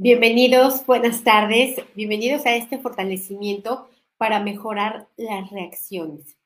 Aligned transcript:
Bienvenidos, 0.00 0.86
buenas 0.86 1.24
tardes, 1.24 1.84
bienvenidos 1.96 2.46
a 2.46 2.54
este 2.54 2.78
fortalecimiento 2.78 3.88
para 4.16 4.38
mejorar 4.38 5.08
las 5.16 5.50
reacciones. 5.50 6.38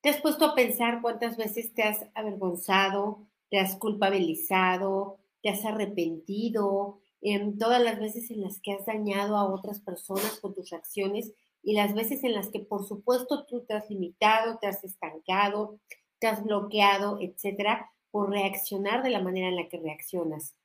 ¿Te 0.00 0.08
has 0.08 0.20
puesto 0.20 0.44
a 0.44 0.54
pensar 0.56 1.00
cuántas 1.00 1.36
veces 1.36 1.72
te 1.72 1.84
has 1.84 2.04
avergonzado, 2.14 3.28
te 3.48 3.60
has 3.60 3.76
culpabilizado, 3.76 5.20
te 5.40 5.50
has 5.50 5.64
arrepentido, 5.64 6.98
en 7.20 7.58
todas 7.58 7.80
las 7.80 8.00
veces 8.00 8.28
en 8.32 8.40
las 8.40 8.58
que 8.58 8.72
has 8.72 8.84
dañado 8.86 9.36
a 9.36 9.48
otras 9.48 9.78
personas 9.78 10.40
con 10.40 10.52
tus 10.52 10.70
reacciones 10.70 11.32
y 11.62 11.74
las 11.74 11.94
veces 11.94 12.24
en 12.24 12.32
las 12.32 12.48
que 12.48 12.58
por 12.58 12.84
supuesto 12.84 13.46
tú 13.46 13.64
te 13.64 13.74
has 13.74 13.88
limitado, 13.88 14.58
te 14.58 14.66
has 14.66 14.82
estancado, 14.82 15.78
te 16.18 16.26
has 16.26 16.42
bloqueado, 16.42 17.18
etcétera, 17.20 17.88
por 18.10 18.30
reaccionar 18.30 19.04
de 19.04 19.10
la 19.10 19.20
manera 19.20 19.46
en 19.46 19.54
la 19.54 19.68
que 19.68 19.78
reaccionas? 19.78 20.56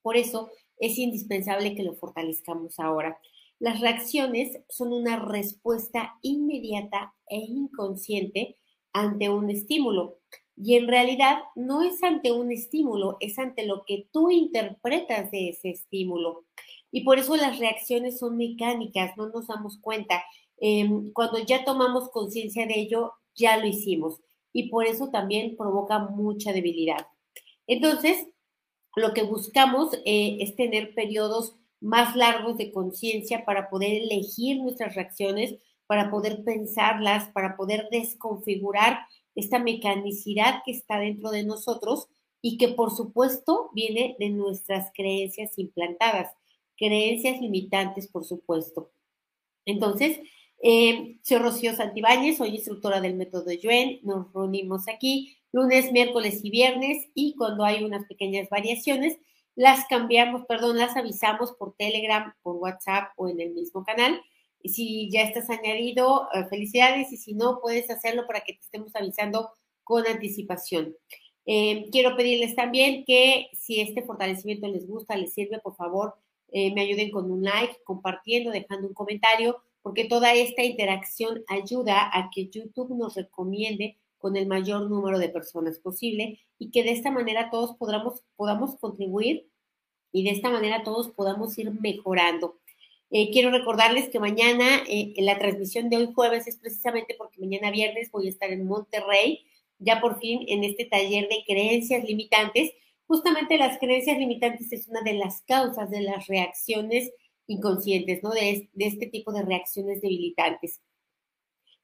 Por 0.00 0.16
eso 0.16 0.50
es 0.80 0.98
indispensable 0.98 1.74
que 1.74 1.84
lo 1.84 1.94
fortalezcamos 1.94 2.80
ahora. 2.80 3.20
Las 3.60 3.80
reacciones 3.80 4.58
son 4.68 4.92
una 4.92 5.16
respuesta 5.16 6.18
inmediata 6.22 7.14
e 7.28 7.36
inconsciente 7.36 8.56
ante 8.92 9.28
un 9.28 9.50
estímulo. 9.50 10.18
Y 10.56 10.76
en 10.76 10.88
realidad 10.88 11.38
no 11.54 11.82
es 11.82 12.02
ante 12.02 12.32
un 12.32 12.50
estímulo, 12.50 13.18
es 13.20 13.38
ante 13.38 13.66
lo 13.66 13.84
que 13.84 14.08
tú 14.10 14.30
interpretas 14.30 15.30
de 15.30 15.50
ese 15.50 15.70
estímulo. 15.70 16.44
Y 16.90 17.04
por 17.04 17.18
eso 17.18 17.36
las 17.36 17.58
reacciones 17.58 18.18
son 18.18 18.36
mecánicas, 18.36 19.16
no 19.16 19.28
nos 19.28 19.46
damos 19.46 19.78
cuenta. 19.78 20.24
Em, 20.58 21.12
cuando 21.12 21.38
ya 21.38 21.64
tomamos 21.64 22.10
conciencia 22.10 22.66
de 22.66 22.78
ello, 22.78 23.12
ya 23.34 23.58
lo 23.58 23.66
hicimos. 23.66 24.20
Y 24.52 24.70
por 24.70 24.86
eso 24.86 25.10
también 25.10 25.56
provoca 25.56 25.98
mucha 25.98 26.52
debilidad. 26.52 27.06
Entonces, 27.66 28.26
lo 28.96 29.14
que 29.14 29.22
buscamos 29.22 29.94
eh, 30.04 30.38
es 30.40 30.56
tener 30.56 30.94
periodos 30.94 31.56
más 31.80 32.14
largos 32.16 32.58
de 32.58 32.72
conciencia 32.72 33.44
para 33.44 33.70
poder 33.70 34.02
elegir 34.02 34.60
nuestras 34.60 34.94
reacciones, 34.94 35.54
para 35.86 36.10
poder 36.10 36.44
pensarlas, 36.44 37.28
para 37.32 37.56
poder 37.56 37.88
desconfigurar 37.90 39.00
esta 39.34 39.58
mecanicidad 39.58 40.62
que 40.64 40.72
está 40.72 40.98
dentro 40.98 41.30
de 41.30 41.44
nosotros 41.44 42.08
y 42.42 42.58
que 42.58 42.68
por 42.68 42.90
supuesto 42.90 43.70
viene 43.74 44.16
de 44.18 44.30
nuestras 44.30 44.90
creencias 44.94 45.58
implantadas, 45.58 46.32
creencias 46.76 47.40
limitantes, 47.40 48.08
por 48.08 48.24
supuesto. 48.24 48.92
Entonces, 49.64 50.20
eh, 50.62 51.18
soy 51.22 51.38
Rocío 51.38 51.74
Santibáñez, 51.74 52.38
soy 52.38 52.50
instructora 52.50 53.00
del 53.00 53.16
método 53.16 53.50
Yuen, 53.52 54.00
nos 54.02 54.32
reunimos 54.32 54.88
aquí 54.88 55.39
lunes, 55.52 55.92
miércoles 55.92 56.40
y 56.42 56.50
viernes 56.50 57.08
y 57.14 57.34
cuando 57.36 57.64
hay 57.64 57.84
unas 57.84 58.06
pequeñas 58.06 58.48
variaciones, 58.48 59.18
las 59.54 59.86
cambiamos, 59.86 60.46
perdón, 60.46 60.78
las 60.78 60.96
avisamos 60.96 61.52
por 61.52 61.74
Telegram, 61.76 62.32
por 62.42 62.56
WhatsApp 62.56 63.12
o 63.16 63.28
en 63.28 63.40
el 63.40 63.52
mismo 63.52 63.84
canal. 63.84 64.20
Si 64.64 65.10
ya 65.10 65.22
estás 65.22 65.50
añadido, 65.50 66.28
eh, 66.32 66.44
felicidades 66.48 67.12
y 67.12 67.16
si 67.16 67.34
no, 67.34 67.60
puedes 67.60 67.90
hacerlo 67.90 68.26
para 68.26 68.40
que 68.40 68.54
te 68.54 68.60
estemos 68.60 68.94
avisando 68.94 69.50
con 69.82 70.06
anticipación. 70.06 70.94
Eh, 71.46 71.88
quiero 71.90 72.16
pedirles 72.16 72.54
también 72.54 73.04
que 73.04 73.48
si 73.54 73.80
este 73.80 74.02
fortalecimiento 74.02 74.68
les 74.68 74.86
gusta, 74.86 75.16
les 75.16 75.32
sirve, 75.32 75.58
por 75.58 75.74
favor, 75.74 76.14
eh, 76.52 76.72
me 76.74 76.82
ayuden 76.82 77.10
con 77.10 77.30
un 77.30 77.42
like, 77.42 77.78
compartiendo, 77.84 78.50
dejando 78.50 78.88
un 78.88 78.94
comentario, 78.94 79.62
porque 79.82 80.04
toda 80.04 80.34
esta 80.34 80.62
interacción 80.62 81.42
ayuda 81.48 82.10
a 82.12 82.30
que 82.32 82.48
YouTube 82.48 82.96
nos 82.96 83.14
recomiende 83.14 83.98
con 84.20 84.36
el 84.36 84.46
mayor 84.46 84.88
número 84.88 85.18
de 85.18 85.30
personas 85.30 85.78
posible 85.78 86.38
y 86.58 86.70
que 86.70 86.84
de 86.84 86.92
esta 86.92 87.10
manera 87.10 87.50
todos 87.50 87.76
podamos, 87.76 88.22
podamos 88.36 88.76
contribuir 88.76 89.48
y 90.12 90.24
de 90.24 90.30
esta 90.30 90.50
manera 90.50 90.84
todos 90.84 91.08
podamos 91.08 91.56
ir 91.58 91.72
mejorando. 91.72 92.60
Eh, 93.10 93.30
quiero 93.32 93.50
recordarles 93.50 94.08
que 94.08 94.20
mañana, 94.20 94.84
eh, 94.86 95.14
en 95.16 95.26
la 95.26 95.38
transmisión 95.38 95.88
de 95.88 95.96
hoy 95.96 96.12
jueves, 96.14 96.46
es 96.46 96.58
precisamente 96.58 97.14
porque 97.18 97.40
mañana 97.40 97.70
viernes 97.70 98.10
voy 98.12 98.26
a 98.26 98.30
estar 98.30 98.50
en 98.50 98.66
Monterrey, 98.66 99.46
ya 99.78 100.00
por 100.00 100.20
fin 100.20 100.44
en 100.46 100.62
este 100.62 100.84
taller 100.84 101.28
de 101.28 101.42
creencias 101.46 102.04
limitantes. 102.04 102.70
Justamente 103.06 103.58
las 103.58 103.78
creencias 103.78 104.18
limitantes 104.18 104.70
es 104.70 104.86
una 104.86 105.00
de 105.02 105.14
las 105.14 105.42
causas 105.42 105.90
de 105.90 106.02
las 106.02 106.28
reacciones 106.28 107.10
inconscientes, 107.48 108.22
¿no? 108.22 108.30
De, 108.30 108.68
de 108.72 108.86
este 108.86 109.06
tipo 109.06 109.32
de 109.32 109.42
reacciones 109.42 110.00
debilitantes. 110.02 110.80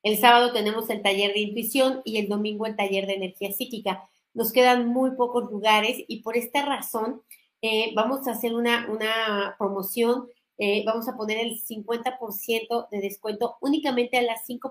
El 0.07 0.19
sábado 0.19 0.53
tenemos 0.53 0.89
el 0.89 1.03
taller 1.03 1.33
de 1.33 1.41
intuición 1.41 2.01
y 2.05 2.19
el 2.19 2.29
domingo 2.29 2.65
el 2.65 2.77
taller 2.77 3.09
de 3.09 3.15
energía 3.15 3.51
psíquica. 3.51 4.09
Nos 4.35 4.53
quedan 4.53 4.87
muy 4.87 5.17
pocos 5.17 5.51
lugares 5.51 5.97
y 6.07 6.23
por 6.23 6.37
esta 6.37 6.65
razón 6.65 7.23
eh, 7.61 7.91
vamos 7.97 8.29
a 8.29 8.31
hacer 8.31 8.55
una, 8.55 8.87
una 8.89 9.57
promoción. 9.59 10.29
Eh, 10.59 10.85
vamos 10.87 11.09
a 11.09 11.17
poner 11.17 11.39
el 11.39 11.61
50% 11.61 12.89
de 12.89 13.01
descuento 13.01 13.57
únicamente 13.61 14.17
a 14.17 14.23
las 14.23 14.47
cinco, 14.47 14.71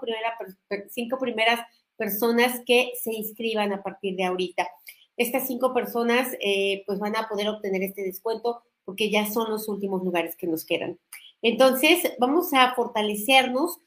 cinco 0.91 1.19
primeras 1.19 1.59
personas 1.97 2.61
que 2.65 2.93
se 3.03 3.11
inscriban 3.11 3.73
a 3.73 3.83
partir 3.83 4.15
de 4.15 4.23
ahorita. 4.23 4.69
Estas 5.17 5.47
cinco 5.47 5.73
personas 5.73 6.29
eh, 6.39 6.83
pues 6.87 6.97
van 6.97 7.17
a 7.17 7.27
poder 7.27 7.49
obtener 7.49 7.83
este 7.83 8.03
descuento 8.03 8.63
porque 8.85 9.11
ya 9.11 9.29
son 9.29 9.51
los 9.51 9.67
últimos 9.67 10.01
lugares 10.01 10.37
que 10.37 10.47
nos 10.47 10.63
quedan. 10.63 10.97
Entonces, 11.41 12.13
vamos 12.19 12.53
a 12.53 12.73
fortalecernos 12.73 13.79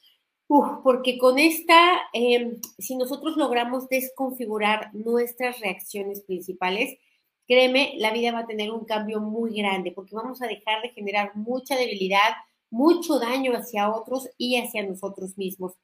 porque 0.48 1.18
con 1.18 1.38
esta, 1.38 2.00
em, 2.14 2.60
si 2.78 2.96
nosotros 2.96 3.36
logramos 3.36 3.88
desconfigurar 3.88 4.90
nuestras 4.94 5.60
reacciones 5.60 6.22
principales, 6.22 6.98
créeme, 7.46 7.94
la 7.98 8.12
vida 8.12 8.32
va 8.32 8.40
a 8.40 8.46
tener 8.46 8.70
un 8.70 8.84
cambio 8.86 9.20
muy 9.20 9.54
grande, 9.54 9.92
porque 9.92 10.16
vamos 10.16 10.40
a 10.40 10.46
dejar 10.46 10.82
de 10.82 10.90
generar 10.90 11.36
mucha 11.36 11.76
debilidad, 11.76 12.32
mucho 12.70 13.18
daño 13.18 13.52
hacia 13.52 13.90
otros 13.90 14.28
y 14.38 14.56
hacia 14.56 14.86
nosotros 14.86 15.36
mismos. 15.36 15.74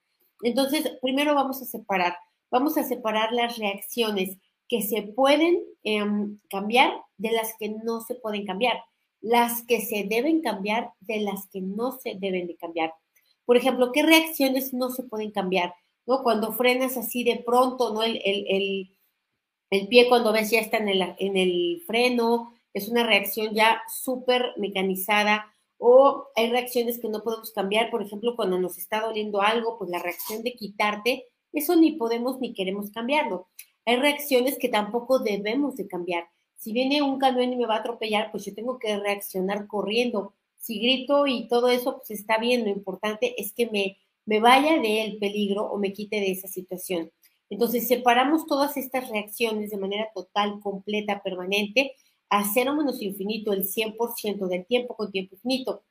Entonces, 0.42 0.98
primero 1.02 1.34
vamos 1.34 1.60
a 1.60 1.66
separar, 1.66 2.16
vamos 2.50 2.76
a 2.78 2.84
separar 2.84 3.32
las 3.32 3.58
reacciones 3.58 4.38
que 4.68 4.82
se 4.82 5.02
pueden 5.02 5.62
em, 5.82 6.38
cambiar 6.48 7.02
de 7.18 7.32
las 7.32 7.54
que 7.58 7.68
no 7.68 8.00
se 8.00 8.14
pueden 8.14 8.46
cambiar, 8.46 8.78
las 9.20 9.62
que 9.64 9.82
se 9.82 10.04
deben 10.04 10.40
cambiar 10.40 10.92
de 11.00 11.20
las 11.20 11.48
que 11.48 11.60
no 11.60 11.92
se 11.92 12.14
deben 12.14 12.46
de 12.46 12.56
cambiar. 12.56 12.94
Por 13.44 13.56
ejemplo, 13.56 13.92
¿qué 13.92 14.02
reacciones 14.02 14.72
no 14.72 14.90
se 14.90 15.02
pueden 15.02 15.30
cambiar? 15.30 15.74
¿No? 16.06 16.22
Cuando 16.22 16.52
frenas 16.52 16.96
así 16.96 17.24
de 17.24 17.42
pronto, 17.44 17.92
¿no? 17.92 18.02
El, 18.02 18.20
el, 18.24 18.90
pie 19.88 20.08
cuando 20.08 20.32
ves 20.32 20.50
ya 20.50 20.60
está 20.60 20.76
en 20.76 20.88
el, 20.88 21.14
en 21.18 21.36
el 21.36 21.82
freno, 21.86 22.54
es 22.72 22.88
una 22.88 23.04
reacción 23.04 23.54
ya 23.54 23.82
súper 23.88 24.52
mecanizada. 24.56 25.46
O 25.78 26.28
hay 26.36 26.50
reacciones 26.50 26.98
que 27.00 27.08
no 27.08 27.22
podemos 27.22 27.52
cambiar, 27.52 27.90
por 27.90 28.02
ejemplo, 28.02 28.36
cuando 28.36 28.58
nos 28.58 28.78
está 28.78 29.00
doliendo 29.00 29.42
algo, 29.42 29.76
pues 29.78 29.90
la 29.90 29.98
reacción 29.98 30.42
de 30.42 30.54
quitarte, 30.54 31.26
eso 31.52 31.76
ni 31.76 31.92
podemos 31.92 32.40
ni 32.40 32.54
queremos 32.54 32.90
cambiarlo. 32.90 33.48
Hay 33.84 33.96
reacciones 33.96 34.58
que 34.58 34.68
tampoco 34.68 35.18
debemos 35.18 35.76
de 35.76 35.86
cambiar. 35.86 36.28
Si 36.56 36.72
viene 36.72 37.02
un 37.02 37.18
camión 37.18 37.52
y 37.52 37.56
me 37.56 37.66
va 37.66 37.76
a 37.76 37.78
atropellar, 37.78 38.30
pues 38.30 38.44
yo 38.44 38.54
tengo 38.54 38.78
que 38.78 38.96
reaccionar 38.98 39.66
corriendo 39.66 40.34
si 40.64 40.78
grito 40.78 41.26
y 41.26 41.46
todo 41.46 41.68
eso, 41.68 41.98
pues 41.98 42.10
está 42.18 42.38
bien, 42.38 42.64
lo 42.64 42.70
importante 42.70 43.38
es 43.40 43.52
que 43.52 43.66
me, 43.66 43.98
me 44.24 44.40
vaya 44.40 44.80
del 44.80 45.18
peligro 45.18 45.64
o 45.64 45.76
me 45.76 45.92
quite 45.92 46.16
de 46.16 46.30
esa 46.30 46.48
situación. 46.48 47.12
Entonces, 47.50 47.86
separamos 47.86 48.46
todas 48.46 48.78
estas 48.78 49.10
reacciones 49.10 49.68
de 49.68 49.76
manera 49.76 50.08
total, 50.14 50.60
completa, 50.60 51.22
permanente, 51.22 51.92
a 52.30 52.44
cero 52.50 52.74
menos 52.74 53.02
infinito, 53.02 53.52
el 53.52 53.64
100% 53.64 54.48
del 54.48 54.64
tiempo 54.64 54.96
con 54.96 55.12
tiempo 55.12 55.34
infinito. 55.34 55.84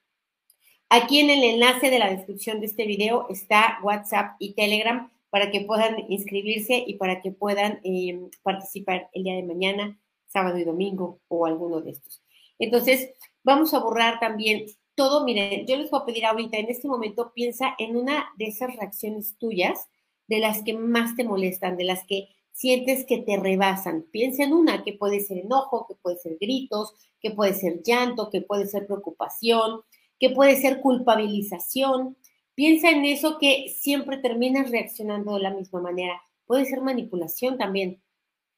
Aquí 0.89 1.19
en 1.19 1.29
el 1.29 1.43
enlace 1.43 1.91
de 1.91 1.99
la 1.99 2.09
descripción 2.09 2.59
de 2.59 2.65
este 2.65 2.87
video 2.87 3.27
está 3.29 3.77
WhatsApp 3.83 4.37
y 4.39 4.55
Telegram 4.55 5.11
para 5.29 5.51
que 5.51 5.61
puedan 5.61 5.97
inscribirse 6.09 6.83
y 6.85 6.95
para 6.95 7.21
que 7.21 7.31
puedan 7.31 7.79
em, 7.83 8.31
participar 8.41 9.09
el 9.13 9.23
día 9.23 9.35
de 9.35 9.43
mañana, 9.43 9.99
sábado 10.25 10.57
y 10.57 10.63
domingo 10.63 11.19
o 11.27 11.45
alguno 11.45 11.79
de 11.79 11.91
estos. 11.91 12.23
Entonces, 12.57 13.11
Vamos 13.43 13.73
a 13.73 13.79
borrar 13.79 14.19
también 14.19 14.65
todo. 14.95 15.25
Miren, 15.25 15.65
yo 15.67 15.77
les 15.77 15.89
voy 15.89 16.01
a 16.01 16.05
pedir 16.05 16.25
ahorita, 16.25 16.57
en 16.57 16.69
este 16.69 16.87
momento, 16.87 17.33
piensa 17.33 17.75
en 17.77 17.97
una 17.97 18.29
de 18.37 18.45
esas 18.45 18.75
reacciones 18.75 19.37
tuyas, 19.37 19.87
de 20.27 20.39
las 20.39 20.63
que 20.63 20.73
más 20.73 21.15
te 21.15 21.25
molestan, 21.25 21.77
de 21.77 21.83
las 21.83 22.05
que 22.05 22.29
sientes 22.53 23.05
que 23.05 23.17
te 23.17 23.37
rebasan. 23.37 24.03
Piensa 24.11 24.43
en 24.43 24.53
una 24.53 24.83
que 24.83 24.93
puede 24.93 25.19
ser 25.19 25.39
enojo, 25.39 25.85
que 25.87 25.95
puede 25.95 26.17
ser 26.17 26.37
gritos, 26.39 26.93
que 27.19 27.31
puede 27.31 27.53
ser 27.53 27.81
llanto, 27.83 28.29
que 28.29 28.41
puede 28.41 28.67
ser 28.67 28.85
preocupación, 28.85 29.81
que 30.19 30.29
puede 30.29 30.55
ser 30.55 30.79
culpabilización. 30.79 32.17
Piensa 32.55 32.91
en 32.91 33.05
eso 33.05 33.37
que 33.39 33.73
siempre 33.75 34.17
terminas 34.17 34.71
reaccionando 34.71 35.33
de 35.33 35.41
la 35.41 35.53
misma 35.53 35.81
manera. 35.81 36.21
Puede 36.45 36.65
ser 36.65 36.81
manipulación 36.81 37.57
también. 37.57 38.01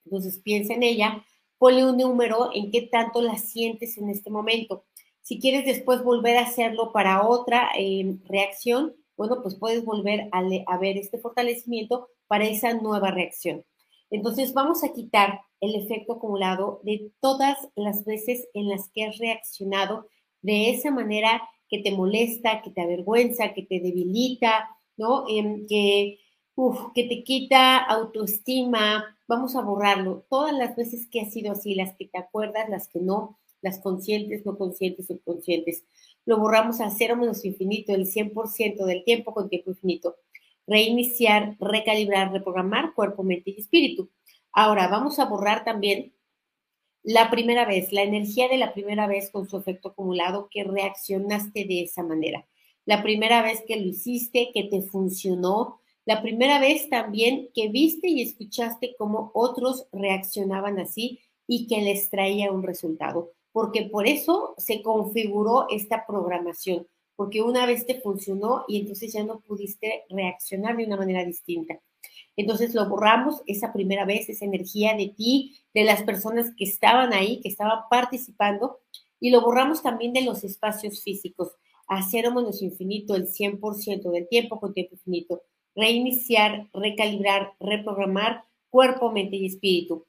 Entonces 0.06 0.38
piensa 0.40 0.74
en 0.74 0.84
ella 0.84 1.26
ponle 1.58 1.86
un 1.86 1.98
número 1.98 2.50
en 2.54 2.72
qué 2.72 2.84
tanto 2.84 3.22
la 3.22 3.38
sientes 3.38 3.98
en 3.98 4.10
este 4.10 4.30
momento. 4.30 4.86
Si 5.22 5.40
quieres 5.40 5.66
después 5.66 6.04
volver 6.04 6.38
a 6.38 6.44
hacerlo 6.44 6.92
para 6.92 7.28
otra 7.28 7.70
em, 7.76 8.20
reacción, 8.26 8.94
bueno, 9.18 9.42
pues 9.42 9.56
puedes 9.56 9.84
volver 9.84 10.30
a, 10.32 10.78
ver 10.78 10.98
este 10.98 11.18
fortalecimiento 11.18 12.10
para 12.28 12.46
esa 12.46 12.74
nueva 12.74 13.12
reacción. 13.12 13.64
Entonces 14.10 14.54
vamos 14.54 14.84
a 14.84 14.94
quitar 14.94 15.42
el 15.62 15.76
efecto 15.76 16.14
acumulado 16.14 16.80
de 16.84 17.12
todas 17.22 17.58
las 17.76 18.06
veces 18.06 18.48
en 18.54 18.70
las 18.70 18.90
que 18.94 19.06
has 19.06 19.18
reaccionado 19.18 20.08
de 20.42 20.70
esa 20.70 20.92
manera 20.92 21.42
que 21.70 21.80
te 21.80 21.92
molesta, 21.92 22.62
que 22.62 22.70
te 22.70 22.82
avergüenza, 22.82 23.54
que 23.54 23.64
te 23.64 23.80
debilita, 23.80 24.70
¿no? 24.98 25.26
Em, 25.28 25.66
que, 25.68 26.20
que 26.94 27.04
te 27.04 27.24
quita 27.24 27.78
autoestima, 27.78 29.18
vamos 29.28 29.56
a 29.56 29.62
borrarlo. 29.62 30.26
Todas 30.30 30.54
las 30.54 30.76
veces 30.76 31.08
que 31.10 31.22
ha 31.22 31.30
sido 31.30 31.52
así, 31.52 31.76
las 31.76 31.96
que 31.96 32.08
te 32.08 32.18
acuerdas, 32.18 32.70
las 32.70 32.88
que 32.88 33.00
no, 33.00 33.38
las 33.62 33.80
conscientes, 33.80 34.46
no 34.46 34.58
conscientes, 34.58 35.08
subconscientes, 35.08 35.84
lo 36.26 36.40
borramos 36.40 36.80
a 36.82 36.90
cero 36.90 37.16
menos 37.18 37.44
infinito, 37.46 37.94
el 37.94 38.06
100% 38.08 38.86
del 38.86 39.04
tiempo 39.04 39.34
con 39.34 39.50
tiempo 39.50 39.72
infinito. 39.72 40.16
Reiniciar, 40.66 41.58
recalibrar, 41.60 42.32
reprogramar 42.32 42.94
cuerpo, 42.94 43.24
mente 43.24 43.52
y 43.52 43.60
espíritu. 43.60 44.10
Ahora, 44.52 44.88
vamos 44.88 45.20
a 45.20 45.26
borrar 45.26 45.66
también 45.66 46.14
la 47.04 47.30
primera 47.30 47.66
vez, 47.66 47.92
la 47.92 48.02
energía 48.02 48.48
de 48.48 48.58
la 48.58 48.74
primera 48.74 49.06
vez 49.06 49.30
con 49.30 49.48
su 49.48 49.58
efecto 49.58 49.90
acumulado 49.90 50.48
que 50.50 50.64
reaccionaste 50.64 51.66
de 51.66 51.84
esa 51.84 52.02
manera. 52.02 52.48
La 52.86 53.04
primera 53.04 53.42
vez 53.44 53.64
que 53.68 53.76
lo 53.76 53.88
hiciste, 53.88 54.52
que 54.54 54.64
te 54.64 54.82
funcionó. 54.82 55.82
La 56.06 56.22
primera 56.22 56.60
vez 56.60 56.88
también 56.88 57.50
que 57.56 57.70
viste 57.70 58.08
y 58.08 58.22
escuchaste 58.22 58.96
cómo 58.96 59.32
otros 59.34 59.88
reaccionaban 59.92 60.78
así 60.78 61.20
y 61.48 61.66
que 61.66 61.82
les 61.82 62.12
traía 62.12 62.52
un 62.52 62.62
resultado. 62.62 63.32
Porque 63.52 63.90
por 63.92 64.06
eso 64.06 64.54
se 64.58 64.84
configuró 64.84 65.66
esta 65.70 66.06
programación, 66.06 66.88
porque 67.16 67.42
una 67.42 67.66
vez 67.66 67.88
te 67.88 68.02
funcionó 68.02 68.66
y 68.68 68.80
entonces 68.82 69.14
ya 69.14 69.24
no 69.24 69.40
pudiste 69.40 70.04
reaccionar 70.10 70.78
de 70.78 70.86
una 70.86 70.98
manera 70.98 71.26
distinta. 71.26 71.80
Entonces 72.36 72.76
lo 72.76 72.88
borramos 72.88 73.42
esa 73.48 73.74
primera 73.74 74.06
vez, 74.06 74.30
esa 74.30 74.46
energía 74.46 74.96
de 74.96 75.08
ti, 75.08 75.58
de 75.74 75.86
las 75.86 76.04
personas 76.04 76.52
que 76.56 76.66
estaban 76.66 77.14
ahí, 77.14 77.40
que 77.42 77.50
estaban 77.50 77.80
participando, 77.90 78.80
y 79.20 79.32
lo 79.32 79.42
borramos 79.42 79.82
también 79.82 80.14
de 80.14 80.22
los 80.22 80.44
espacios 80.44 81.02
físicos, 81.02 81.56
a 81.88 82.04
cero 82.04 82.32
menos 82.32 82.62
infinito 82.62 83.16
el 83.16 83.28
100% 83.28 84.12
del 84.12 84.28
tiempo 84.28 84.60
con 84.60 84.74
tiempo 84.74 84.96
infinito, 84.96 85.42
reiniciar, 85.76 86.68
recalibrar, 86.74 87.54
reprogramar 87.60 88.44
cuerpo, 88.70 89.12
mente 89.12 89.36
y 89.36 89.46
espíritu. 89.46 90.06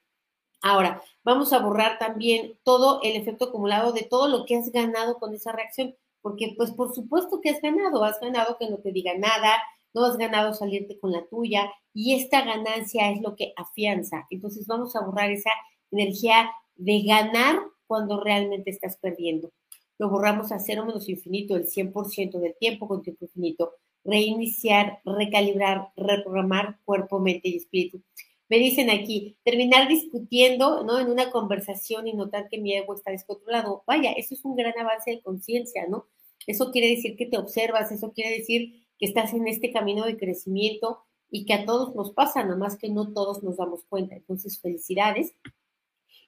Ahora, 0.62 1.02
vamos 1.22 1.52
a 1.52 1.60
borrar 1.60 1.98
también 1.98 2.58
todo 2.64 3.00
el 3.02 3.16
efecto 3.16 3.46
acumulado 3.46 3.92
de 3.92 4.02
todo 4.02 4.28
lo 4.28 4.44
que 4.44 4.56
has 4.56 4.70
ganado 4.72 5.18
con 5.18 5.34
esa 5.34 5.52
reacción, 5.52 5.94
porque 6.22 6.54
pues 6.56 6.72
por 6.72 6.94
supuesto 6.94 7.40
que 7.40 7.50
has 7.50 7.60
ganado, 7.60 8.02
has 8.02 8.18
ganado 8.20 8.56
que 8.58 8.68
no 8.68 8.78
te 8.78 8.90
diga 8.90 9.16
nada, 9.16 9.62
no 9.94 10.04
has 10.04 10.16
ganado 10.16 10.52
salirte 10.54 10.98
con 10.98 11.12
la 11.12 11.24
tuya 11.26 11.72
y 11.94 12.14
esta 12.14 12.42
ganancia 12.42 13.10
es 13.10 13.22
lo 13.22 13.36
que 13.36 13.52
afianza. 13.56 14.26
Entonces 14.30 14.66
vamos 14.66 14.96
a 14.96 15.00
borrar 15.00 15.30
esa 15.30 15.50
energía 15.90 16.50
de 16.74 17.02
ganar 17.02 17.60
cuando 17.86 18.20
realmente 18.20 18.70
estás 18.70 18.96
perdiendo. 18.96 19.52
Lo 19.98 20.10
borramos 20.10 20.52
a 20.52 20.58
cero 20.58 20.84
menos 20.84 21.08
infinito, 21.08 21.56
el 21.56 21.66
100% 21.66 22.38
del 22.38 22.54
tiempo 22.58 22.86
con 22.86 23.02
tiempo 23.02 23.24
infinito. 23.24 23.74
Reiniciar, 24.06 25.00
recalibrar, 25.04 25.88
reprogramar 25.96 26.78
cuerpo, 26.84 27.18
mente 27.18 27.48
y 27.48 27.56
espíritu. 27.56 28.02
Me 28.48 28.58
dicen 28.58 28.90
aquí, 28.90 29.36
terminar 29.44 29.88
discutiendo, 29.88 30.84
¿no? 30.84 31.00
En 31.00 31.10
una 31.10 31.30
conversación 31.30 32.06
y 32.06 32.14
notar 32.14 32.48
que 32.48 32.58
mi 32.58 32.74
ego 32.74 32.94
está 32.94 33.10
descontrolado. 33.10 33.82
Vaya, 33.86 34.12
eso 34.12 34.34
es 34.34 34.44
un 34.44 34.54
gran 34.54 34.78
avance 34.78 35.10
de 35.10 35.20
conciencia, 35.20 35.86
¿no? 35.88 36.06
Eso 36.46 36.70
quiere 36.70 36.88
decir 36.88 37.16
que 37.16 37.26
te 37.26 37.38
observas, 37.38 37.90
eso 37.90 38.12
quiere 38.12 38.38
decir 38.38 38.86
que 38.98 39.06
estás 39.06 39.34
en 39.34 39.48
este 39.48 39.72
camino 39.72 40.04
de 40.04 40.16
crecimiento 40.16 41.02
y 41.28 41.44
que 41.44 41.54
a 41.54 41.66
todos 41.66 41.94
nos 41.96 42.12
pasa, 42.12 42.44
nada 42.44 42.56
más 42.56 42.76
que 42.76 42.88
no 42.88 43.12
todos 43.12 43.42
nos 43.42 43.56
damos 43.56 43.84
cuenta. 43.84 44.14
Entonces, 44.14 44.60
felicidades. 44.60 45.34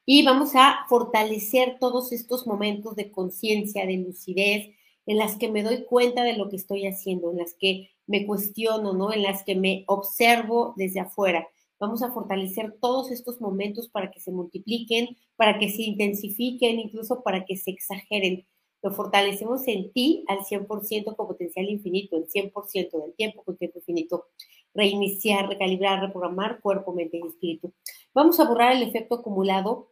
Y 0.05 0.25
vamos 0.25 0.57
a 0.57 0.87
fortalecer 0.89 1.79
todos 1.79 2.13
estos 2.13 2.47
momentos 2.47 2.97
de 2.97 3.11
conciencia, 3.11 3.87
de 3.87 3.99
lucidez, 3.99 4.75
en 5.09 5.17
las 5.17 5.37
que 5.37 5.51
me 5.51 5.65
doy 5.65 5.85
cuenta 5.85 6.23
de 6.23 6.37
lo 6.37 6.49
que 6.49 6.57
estoy 6.57 6.87
haciendo, 6.87 7.33
en 7.33 7.39
las 7.39 7.55
que 7.55 7.91
me 8.07 8.25
cuestiono, 8.27 8.93
¿no? 8.93 9.13
En 9.13 9.25
las 9.25 9.43
que 9.43 9.57
me 9.57 9.85
observo 9.89 10.75
desde 10.77 11.01
afuera. 11.01 11.49
Vamos 11.81 12.03
a 12.03 12.13
fortalecer 12.13 12.77
todos 12.81 13.11
estos 13.11 13.41
momentos 13.41 13.89
para 13.89 14.11
que 14.13 14.21
se 14.21 14.31
multipliquen, 14.31 15.17
para 15.35 15.59
que 15.59 15.69
se 15.69 15.83
intensifiquen, 15.83 16.79
incluso 16.79 17.23
para 17.25 17.45
que 17.45 17.57
se 17.57 17.73
exageren 17.73 18.47
lo 18.83 18.93
fortalecemos 18.93 19.67
en 19.67 19.93
ti 19.93 20.25
al 20.29 20.41
100% 20.41 21.17
con 21.17 21.27
potencial 21.27 21.69
infinito, 21.69 22.17
el 22.17 22.29
100% 22.29 23.03
del 23.03 23.15
tiempo 23.15 23.43
con 23.43 23.57
tiempo 23.57 23.79
infinito. 23.79 24.27
Reiniciar, 24.75 25.49
recalibrar, 25.49 26.01
reprogramar 26.01 26.61
cuerpo, 26.61 26.93
mente 26.93 27.19
y 27.19 27.27
espíritu. 27.27 27.73
Vamos 28.15 28.39
a 28.39 28.45
borrar 28.45 28.77
el 28.77 28.83
efecto 28.83 29.17
acumulado 29.17 29.91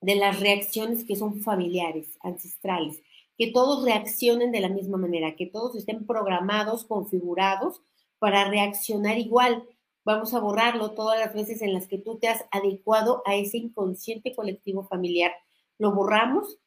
de 0.00 0.14
las 0.14 0.38
reacciones 0.40 1.04
que 1.04 1.16
son 1.16 1.40
familiares, 1.40 2.16
ancestrales, 2.20 3.02
que 3.40 3.50
todos 3.52 3.82
reaccionen 3.82 4.52
de 4.52 4.60
la 4.60 4.68
misma 4.68 4.98
manera, 4.98 5.34
que 5.34 5.46
todos 5.46 5.74
estén 5.74 6.06
programados, 6.06 6.84
configurados 6.84 7.80
para 8.18 8.44
reaccionar 8.44 9.16
igual. 9.16 9.64
Vamos 10.04 10.34
a 10.34 10.40
borrarlo 10.40 10.90
todas 10.90 11.18
las 11.18 11.32
veces 11.32 11.62
en 11.62 11.72
las 11.72 11.86
que 11.86 11.96
tú 11.96 12.18
te 12.18 12.28
has 12.28 12.44
adecuado 12.50 13.22
a 13.24 13.36
ese 13.36 13.56
inconsciente 13.56 14.34
colectivo 14.34 14.84
familiar. 14.84 15.32
Lo 15.78 15.94
borramos 15.94 16.58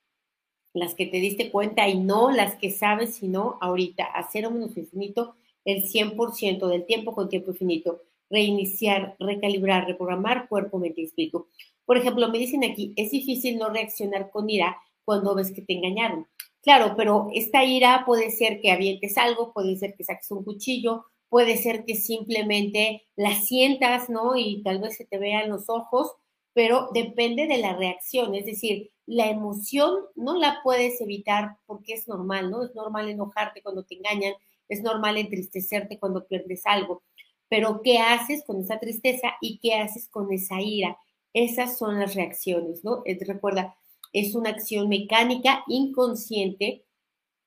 las 0.73 0.95
que 0.95 1.05
te 1.05 1.17
diste 1.17 1.51
cuenta 1.51 1.87
y 1.87 1.99
no 1.99 2.31
las 2.31 2.55
que 2.55 2.71
sabes, 2.71 3.13
sino 3.13 3.59
ahorita, 3.61 4.05
a 4.05 4.27
cero 4.31 4.49
menos 4.49 4.75
infinito, 4.75 5.35
el 5.65 5.83
100% 5.83 6.67
del 6.69 6.87
tiempo 6.87 7.13
con 7.13 7.29
tiempo 7.29 7.51
infinito, 7.51 8.01
reiniciar, 8.31 9.15
recalibrar, 9.19 9.85
reprogramar 9.85 10.49
cuerpo, 10.49 10.79
mente 10.79 11.01
y 11.01 11.05
espíritu. 11.05 11.45
Por 11.85 11.97
ejemplo, 11.97 12.27
me 12.29 12.39
dicen 12.39 12.63
aquí, 12.63 12.93
es 12.95 13.11
difícil 13.11 13.59
no 13.59 13.69
reaccionar 13.69 14.31
con 14.31 14.49
ira 14.49 14.75
cuando 15.05 15.35
ves 15.35 15.51
que 15.51 15.61
te 15.61 15.73
engañaron. 15.73 16.25
Claro, 16.63 16.93
pero 16.95 17.27
esta 17.33 17.65
ira 17.65 18.03
puede 18.05 18.31
ser 18.31 18.61
que 18.61 18.71
avientes 18.71 19.17
algo, 19.17 19.51
puede 19.53 19.75
ser 19.75 19.95
que 19.95 20.05
saques 20.05 20.31
un 20.31 20.45
cuchillo, 20.45 21.05
puede 21.29 21.57
ser 21.57 21.83
que 21.83 21.95
simplemente 21.95 23.03
la 23.17 23.33
sientas, 23.35 24.09
¿no? 24.09 24.37
Y 24.37 24.63
tal 24.63 24.79
vez 24.79 24.95
se 24.95 25.05
te 25.05 25.17
vean 25.17 25.49
los 25.49 25.69
ojos, 25.69 26.13
pero 26.53 26.87
depende 26.93 27.47
de 27.47 27.57
la 27.57 27.75
reacción, 27.75 28.33
es 28.35 28.45
decir, 28.45 28.91
la 29.05 29.29
emoción 29.29 30.05
no 30.15 30.37
la 30.37 30.59
puedes 30.63 31.01
evitar 31.01 31.57
porque 31.65 31.93
es 31.95 32.07
normal, 32.07 32.49
¿no? 32.49 32.63
Es 32.63 32.73
normal 32.75 33.09
enojarte 33.09 33.61
cuando 33.61 33.83
te 33.83 33.95
engañan, 33.95 34.33
es 34.69 34.81
normal 34.81 35.17
entristecerte 35.17 35.99
cuando 35.99 36.25
pierdes 36.27 36.61
algo, 36.65 37.03
pero 37.49 37.81
¿qué 37.83 37.97
haces 37.99 38.43
con 38.45 38.61
esa 38.61 38.79
tristeza 38.79 39.33
y 39.41 39.59
qué 39.59 39.75
haces 39.75 40.07
con 40.09 40.31
esa 40.31 40.61
ira? 40.61 40.97
Esas 41.33 41.77
son 41.77 41.99
las 41.99 42.15
reacciones, 42.15 42.83
¿no? 42.85 43.03
recuerda, 43.27 43.75
es 44.13 44.35
una 44.35 44.51
acción 44.51 44.87
mecánica 44.87 45.63
inconsciente 45.67 46.85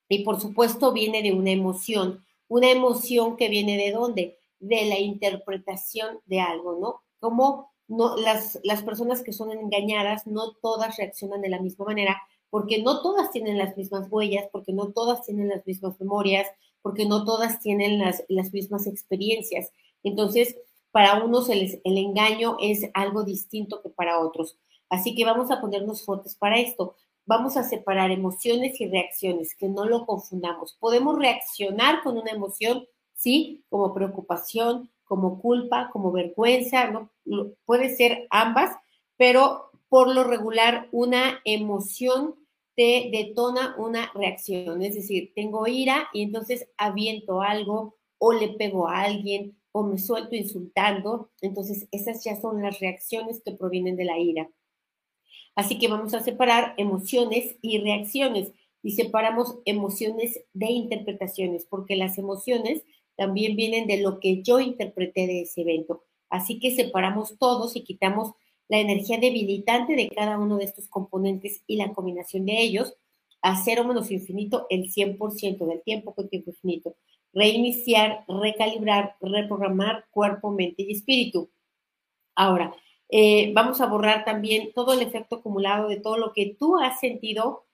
y 0.08 0.24
por 0.24 0.40
supuesto 0.40 0.92
viene 0.92 1.22
de 1.22 1.32
una 1.32 1.50
emoción, 1.50 2.24
una 2.48 2.70
emoción 2.70 3.36
que 3.36 3.48
viene 3.48 3.76
de 3.76 3.92
dónde? 3.92 4.38
De 4.60 4.84
la 4.86 4.98
interpretación 4.98 6.20
de 6.26 6.40
algo, 6.40 6.78
¿no? 6.78 7.02
Como 7.18 7.70
no, 7.88 8.16
las, 8.16 8.58
las 8.64 8.82
personas 8.82 9.22
que 9.22 9.32
son 9.32 9.52
engañadas 9.52 10.26
no 10.26 10.52
todas 10.54 10.96
reaccionan 10.96 11.40
de 11.40 11.48
la 11.48 11.60
misma 11.60 11.86
manera, 11.86 12.20
porque 12.50 12.82
no 12.82 13.02
todas 13.02 13.30
tienen 13.30 13.58
las 13.58 13.76
mismas 13.76 14.08
huellas, 14.10 14.46
porque 14.52 14.72
no 14.72 14.92
todas 14.92 15.24
tienen 15.24 15.48
las 15.48 15.66
mismas 15.66 15.98
memorias, 16.00 16.48
porque 16.82 17.06
no 17.06 17.24
todas 17.24 17.60
tienen 17.60 17.98
las, 17.98 18.24
las 18.28 18.52
mismas 18.52 18.86
experiencias. 18.86 19.72
Entonces, 20.02 20.56
para 20.90 21.22
unos 21.24 21.48
el, 21.48 21.80
el, 21.84 21.98
engaño 21.98 22.56
es 22.60 22.88
algo 22.94 23.24
distinto 23.24 23.82
que 23.82 23.90
para 23.90 24.20
otros. 24.20 24.58
Así 24.88 25.14
que 25.14 25.24
vamos 25.24 25.50
a 25.50 25.60
ponernos 25.60 26.04
fuertes 26.04 26.36
para 26.36 26.58
esto. 26.58 26.94
Vamos 27.24 27.56
a 27.56 27.64
separar 27.64 28.10
emociones 28.10 28.80
y 28.80 28.88
reacciones, 28.88 29.56
que 29.56 29.68
no 29.68 29.84
lo 29.84 30.06
confundamos. 30.06 30.76
Podemos 30.78 31.18
reaccionar 31.18 32.02
con 32.02 32.16
una 32.16 32.30
emoción, 32.30 32.86
sí, 33.14 33.64
como 33.68 33.92
preocupación, 33.92 34.90
como 35.04 35.40
culpa, 35.40 35.90
como 35.92 36.12
vergüenza, 36.12 36.90
¿no? 36.90 37.10
puede 37.64 37.96
ser 37.96 38.26
ambas, 38.30 38.76
pero 39.16 39.70
por 39.88 40.12
lo 40.14 40.24
regular 40.24 40.88
una 40.92 41.40
emoción 41.44 42.34
te 42.76 43.08
detona 43.10 43.74
una 43.78 44.12
reacción, 44.14 44.82
es 44.82 44.94
decir, 44.94 45.32
tengo 45.34 45.66
ira 45.66 46.08
y 46.12 46.22
entonces 46.22 46.68
aviento 46.76 47.40
algo 47.40 47.96
o 48.18 48.32
le 48.32 48.50
pego 48.50 48.88
a 48.88 49.02
alguien 49.02 49.56
o 49.72 49.82
me 49.82 49.98
suelto 49.98 50.34
insultando, 50.34 51.30
entonces 51.40 51.88
esas 51.90 52.22
ya 52.24 52.38
son 52.40 52.62
las 52.62 52.80
reacciones 52.80 53.42
que 53.42 53.52
provienen 53.52 53.96
de 53.96 54.04
la 54.04 54.18
ira. 54.18 54.50
Así 55.56 55.78
que 55.78 55.88
vamos 55.88 56.14
a 56.14 56.22
separar 56.22 56.74
emociones 56.76 57.56
y 57.62 57.78
reacciones 57.78 58.52
y 58.82 58.92
separamos 58.92 59.58
emociones 59.64 60.44
de 60.52 60.66
interpretaciones, 60.66 61.66
porque 61.68 61.96
las 61.96 62.18
emociones 62.18 62.84
también 63.16 63.56
vienen 63.56 63.88
de 63.88 64.00
lo 64.00 64.20
que 64.20 64.42
yo 64.42 64.60
interpreté 64.60 65.26
de 65.26 65.40
ese 65.40 65.62
evento. 65.62 66.04
Así 66.28 66.60
que 66.60 66.76
separamos 66.76 67.38
todos 67.38 67.74
y 67.74 67.82
quitamos 67.82 68.32
la 68.68 68.78
energía 68.78 69.18
debilitante 69.18 69.96
de 69.96 70.08
cada 70.08 70.38
uno 70.38 70.58
de 70.58 70.64
estos 70.64 70.88
componentes 70.88 71.62
y 71.66 71.76
la 71.76 71.92
combinación 71.92 72.46
de 72.46 72.60
ellos 72.60 72.94
a 73.42 73.56
cero 73.64 73.84
menos 73.84 74.10
infinito 74.10 74.66
el 74.70 74.90
100% 74.92 75.66
del 75.66 75.82
tiempo 75.82 76.14
con 76.14 76.28
tiempo 76.28 76.50
infinito. 76.50 76.96
Reiniciar, 77.32 78.24
recalibrar, 78.28 79.16
reprogramar 79.20 80.06
cuerpo, 80.10 80.50
mente 80.50 80.82
y 80.82 80.92
espíritu. 80.92 81.50
Ahora, 82.34 82.74
eh, 83.08 83.52
vamos 83.54 83.80
a 83.80 83.86
borrar 83.86 84.24
también 84.24 84.72
todo 84.74 84.92
el 84.92 85.02
efecto 85.02 85.36
acumulado 85.36 85.88
de 85.88 86.00
todo 86.00 86.16
lo 86.16 86.32
que 86.32 86.56
tú 86.58 86.78
has 86.78 87.00
sentido 87.00 87.66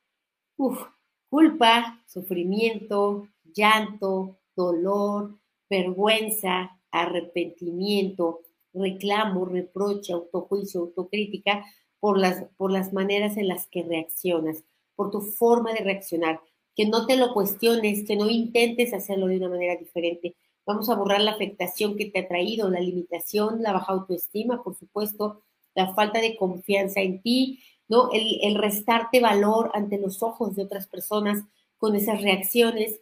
culpa, 1.29 2.03
sufrimiento, 2.07 3.29
llanto, 3.55 4.39
dolor, 4.55 5.39
vergüenza, 5.69 6.79
arrepentimiento, 6.91 8.41
reclamo, 8.75 9.47
reproche, 9.47 10.13
autojuicio, 10.13 10.81
autocrítica 10.81 11.65
por 12.01 12.19
las, 12.19 12.45
por 12.57 12.71
las 12.71 12.93
maneras 12.93 13.37
en 13.37 13.49
las 13.49 13.67
que 13.67 13.83
reaccionas, 13.83 14.65
por 14.95 15.11
tu 15.11 15.21
forma 15.21 15.73
de 15.73 15.81
reaccionar. 15.81 16.41
Que 16.75 16.87
no 16.87 17.07
te 17.07 17.17
lo 17.17 17.35
cuestiones, 17.35 18.07
que 18.07 18.17
no 18.17 18.29
intentes 18.29 18.95
hacerlo 18.95 19.27
de 19.27 19.37
una 19.37 19.49
manera 19.49 19.77
diferente. 19.77 20.37
Vamos 20.67 20.89
a 20.89 20.95
borrar 20.95 21.21
la 21.21 21.33
afectación 21.33 21.97
que 21.97 22.07
te 22.07 22.21
ha 22.21 22.29
traído, 22.29 22.71
la 22.71 22.81
limitación, 22.81 23.63
la 23.63 23.73
baja 23.73 23.93
autoestima, 23.93 24.63
por 24.63 24.77
supuesto, 24.77 25.43
la 25.75 25.95
falta 25.95 26.21
de 26.21 26.37
confianza 26.37 27.01
en 27.01 27.21
ti, 27.21 27.61
¿no? 27.89 28.13
El, 28.13 28.39
el 28.43 28.55
restarte 28.57 29.21
valor 29.21 29.71
ante 29.75 29.99
los 29.99 30.23
ojos 30.23 30.55
de 30.55 30.63
otras 30.63 30.87
personas 30.87 31.43
con 31.79 31.97
esas 31.97 32.23
reacciones, 32.23 33.01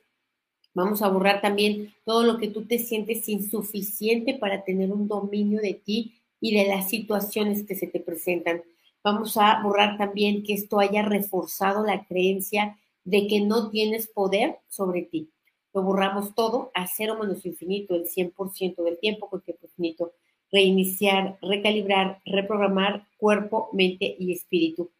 Vamos 0.72 1.02
a 1.02 1.08
borrar 1.08 1.40
también 1.40 1.92
todo 2.04 2.22
lo 2.22 2.38
que 2.38 2.48
tú 2.48 2.64
te 2.64 2.78
sientes 2.78 3.28
insuficiente 3.28 4.34
para 4.34 4.62
tener 4.62 4.92
un 4.92 5.08
dominio 5.08 5.60
de 5.60 5.74
ti 5.74 6.22
y 6.40 6.54
de 6.54 6.68
las 6.68 6.88
situaciones 6.88 7.64
que 7.64 7.74
se 7.74 7.88
te 7.88 7.98
presentan. 7.98 8.62
Vamos 9.02 9.36
a 9.36 9.60
borrar 9.62 9.98
también 9.98 10.44
que 10.44 10.54
esto 10.54 10.78
haya 10.78 11.02
reforzado 11.02 11.84
la 11.84 12.04
creencia 12.04 12.78
de 13.04 13.26
que 13.26 13.40
no 13.40 13.70
tienes 13.70 14.06
poder 14.06 14.58
sobre 14.68 15.02
ti. 15.02 15.30
Lo 15.72 15.82
borramos 15.82 16.34
todo 16.34 16.70
a 16.74 16.86
cero 16.86 17.16
menos 17.20 17.44
infinito, 17.46 17.94
el 17.94 18.06
100% 18.06 18.82
del 18.82 18.98
tiempo 18.98 19.28
con 19.28 19.40
tiempo 19.40 19.66
infinito. 19.66 20.12
Reiniciar, 20.52 21.38
recalibrar, 21.42 22.20
reprogramar 22.24 23.06
cuerpo, 23.16 23.70
mente 23.72 24.16
y 24.18 24.32
espíritu. 24.32 24.90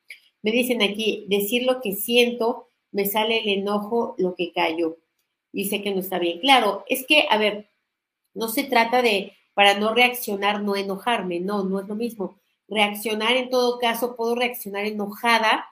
Me 0.43 0.53
dicen 0.53 0.83
aquí, 0.83 1.27
decir 1.29 1.65
lo 1.65 1.81
que 1.81 1.93
siento, 1.93 2.69
me 2.93 3.07
sale 3.07 3.41
el 3.41 3.49
enojo, 3.49 4.15
lo 4.19 4.35
que 4.35 4.53
callo 4.53 4.97
dice 5.53 5.83
que 5.83 5.93
no 5.93 6.01
está 6.01 6.19
bien. 6.19 6.41
Claro, 6.41 6.85
es 6.89 7.07
que, 7.07 7.27
a 7.31 7.39
ver, 7.39 7.69
no 8.35 8.49
se 8.49 8.65
trata 8.65 9.03
de, 9.03 9.33
para 9.55 9.79
no 9.79 9.95
reaccionar, 9.95 10.63
no 10.63 10.77
enojarme, 10.77 11.41
no, 11.41 11.65
no 11.65 11.81
es 11.81 11.89
lo 11.89 11.95
mismo. 11.95 12.39
Reaccionar 12.69 13.37
en 13.37 13.51
todo 13.51 13.79
caso, 13.79 14.17
puedo 14.17 14.35
reaccionar 14.35 14.85
enojada 14.85 15.67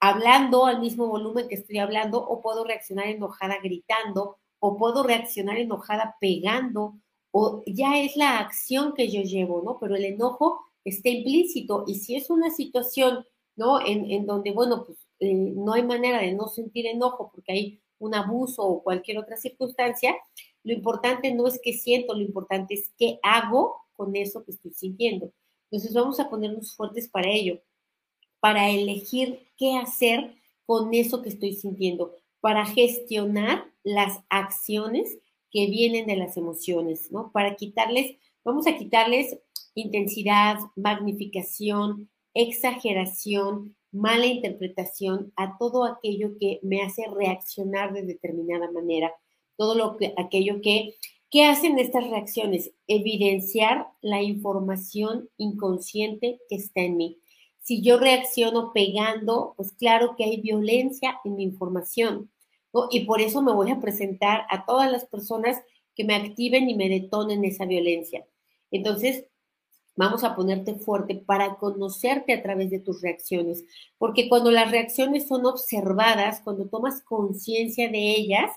hablando 0.00 0.66
al 0.66 0.80
mismo 0.80 1.06
volumen 1.06 1.48
que 1.48 1.54
estoy 1.56 1.78
hablando, 1.78 2.18
o 2.26 2.40
puedo 2.42 2.64
reaccionar 2.64 3.06
enojada 3.06 3.58
gritando, 3.62 4.38
o 4.58 4.76
puedo 4.76 5.02
reaccionar 5.02 5.58
enojada 5.58 6.16
pegando, 6.20 6.98
o 7.32 7.62
ya 7.66 8.00
es 8.00 8.16
la 8.16 8.38
acción 8.38 8.94
que 8.94 9.08
yo 9.08 9.22
llevo, 9.22 9.62
¿no? 9.62 9.78
Pero 9.78 9.96
el 9.96 10.04
enojo 10.04 10.60
está 10.84 11.10
implícito 11.10 11.84
y 11.86 11.96
si 11.96 12.16
es 12.16 12.30
una 12.30 12.50
situación, 12.50 13.24
¿no? 13.56 13.80
En, 13.86 14.10
en 14.10 14.26
donde, 14.26 14.52
bueno, 14.52 14.84
pues 14.84 14.98
eh, 15.20 15.34
no 15.34 15.74
hay 15.74 15.82
manera 15.82 16.20
de 16.20 16.32
no 16.32 16.48
sentir 16.48 16.86
enojo 16.86 17.30
porque 17.32 17.52
hay 17.52 17.82
un 17.98 18.14
abuso 18.14 18.62
o 18.64 18.82
cualquier 18.82 19.18
otra 19.18 19.36
circunstancia, 19.36 20.16
lo 20.64 20.72
importante 20.72 21.32
no 21.32 21.46
es 21.46 21.60
qué 21.62 21.72
siento, 21.74 22.14
lo 22.14 22.22
importante 22.22 22.74
es 22.74 22.90
qué 22.98 23.18
hago 23.22 23.76
con 23.94 24.16
eso 24.16 24.44
que 24.44 24.52
estoy 24.52 24.72
sintiendo. 24.72 25.32
Entonces 25.70 25.94
vamos 25.94 26.18
a 26.18 26.28
ponernos 26.28 26.74
fuertes 26.74 27.08
para 27.08 27.30
ello, 27.30 27.60
para 28.40 28.70
elegir 28.70 29.48
qué 29.56 29.76
hacer 29.76 30.34
con 30.66 30.94
eso 30.94 31.22
que 31.22 31.28
estoy 31.28 31.54
sintiendo, 31.54 32.14
para 32.40 32.64
gestionar 32.66 33.66
las 33.82 34.20
acciones 34.28 35.18
que 35.50 35.66
vienen 35.66 36.06
de 36.06 36.16
las 36.16 36.36
emociones, 36.36 37.10
¿no? 37.10 37.32
Para 37.32 37.56
quitarles, 37.56 38.16
vamos 38.44 38.66
a 38.66 38.76
quitarles 38.76 39.36
intensidad, 39.74 40.58
magnificación, 40.76 42.08
exageración, 42.34 43.76
mala 43.92 44.26
interpretación 44.26 45.32
a 45.36 45.56
todo 45.58 45.84
aquello 45.84 46.36
que 46.38 46.60
me 46.62 46.82
hace 46.82 47.04
reaccionar 47.08 47.92
de 47.92 48.02
determinada 48.02 48.70
manera, 48.70 49.12
todo 49.56 49.74
lo 49.74 49.96
que, 49.96 50.14
aquello 50.16 50.60
que, 50.62 50.94
¿qué 51.30 51.44
hacen 51.44 51.78
estas 51.78 52.08
reacciones? 52.08 52.72
Evidenciar 52.86 53.88
la 54.00 54.22
información 54.22 55.28
inconsciente 55.36 56.38
que 56.48 56.56
está 56.56 56.82
en 56.82 56.96
mí. 56.96 57.18
Si 57.60 57.82
yo 57.82 57.98
reacciono 57.98 58.72
pegando, 58.72 59.54
pues 59.56 59.72
claro 59.72 60.14
que 60.16 60.24
hay 60.24 60.40
violencia 60.40 61.20
en 61.24 61.36
mi 61.36 61.44
información, 61.44 62.30
Y 62.90 63.04
por 63.04 63.20
eso 63.20 63.42
me 63.42 63.52
voy 63.52 63.70
a 63.72 63.80
presentar 63.80 64.46
a 64.48 64.64
todas 64.64 64.90
las 64.92 65.04
personas 65.04 65.60
que 65.96 66.04
me 66.04 66.14
activen 66.14 66.70
y 66.70 66.74
me 66.76 66.88
detonen 66.88 67.44
esa 67.44 67.66
violencia. 67.66 68.24
Entonces, 68.70 69.26
Vamos 70.00 70.24
a 70.24 70.34
ponerte 70.34 70.76
fuerte 70.76 71.14
para 71.14 71.56
conocerte 71.56 72.32
a 72.32 72.42
través 72.42 72.70
de 72.70 72.78
tus 72.78 73.02
reacciones, 73.02 73.64
porque 73.98 74.30
cuando 74.30 74.50
las 74.50 74.70
reacciones 74.70 75.28
son 75.28 75.44
observadas, 75.44 76.40
cuando 76.42 76.68
tomas 76.68 77.02
conciencia 77.02 77.86
de 77.90 78.16
ellas, 78.16 78.50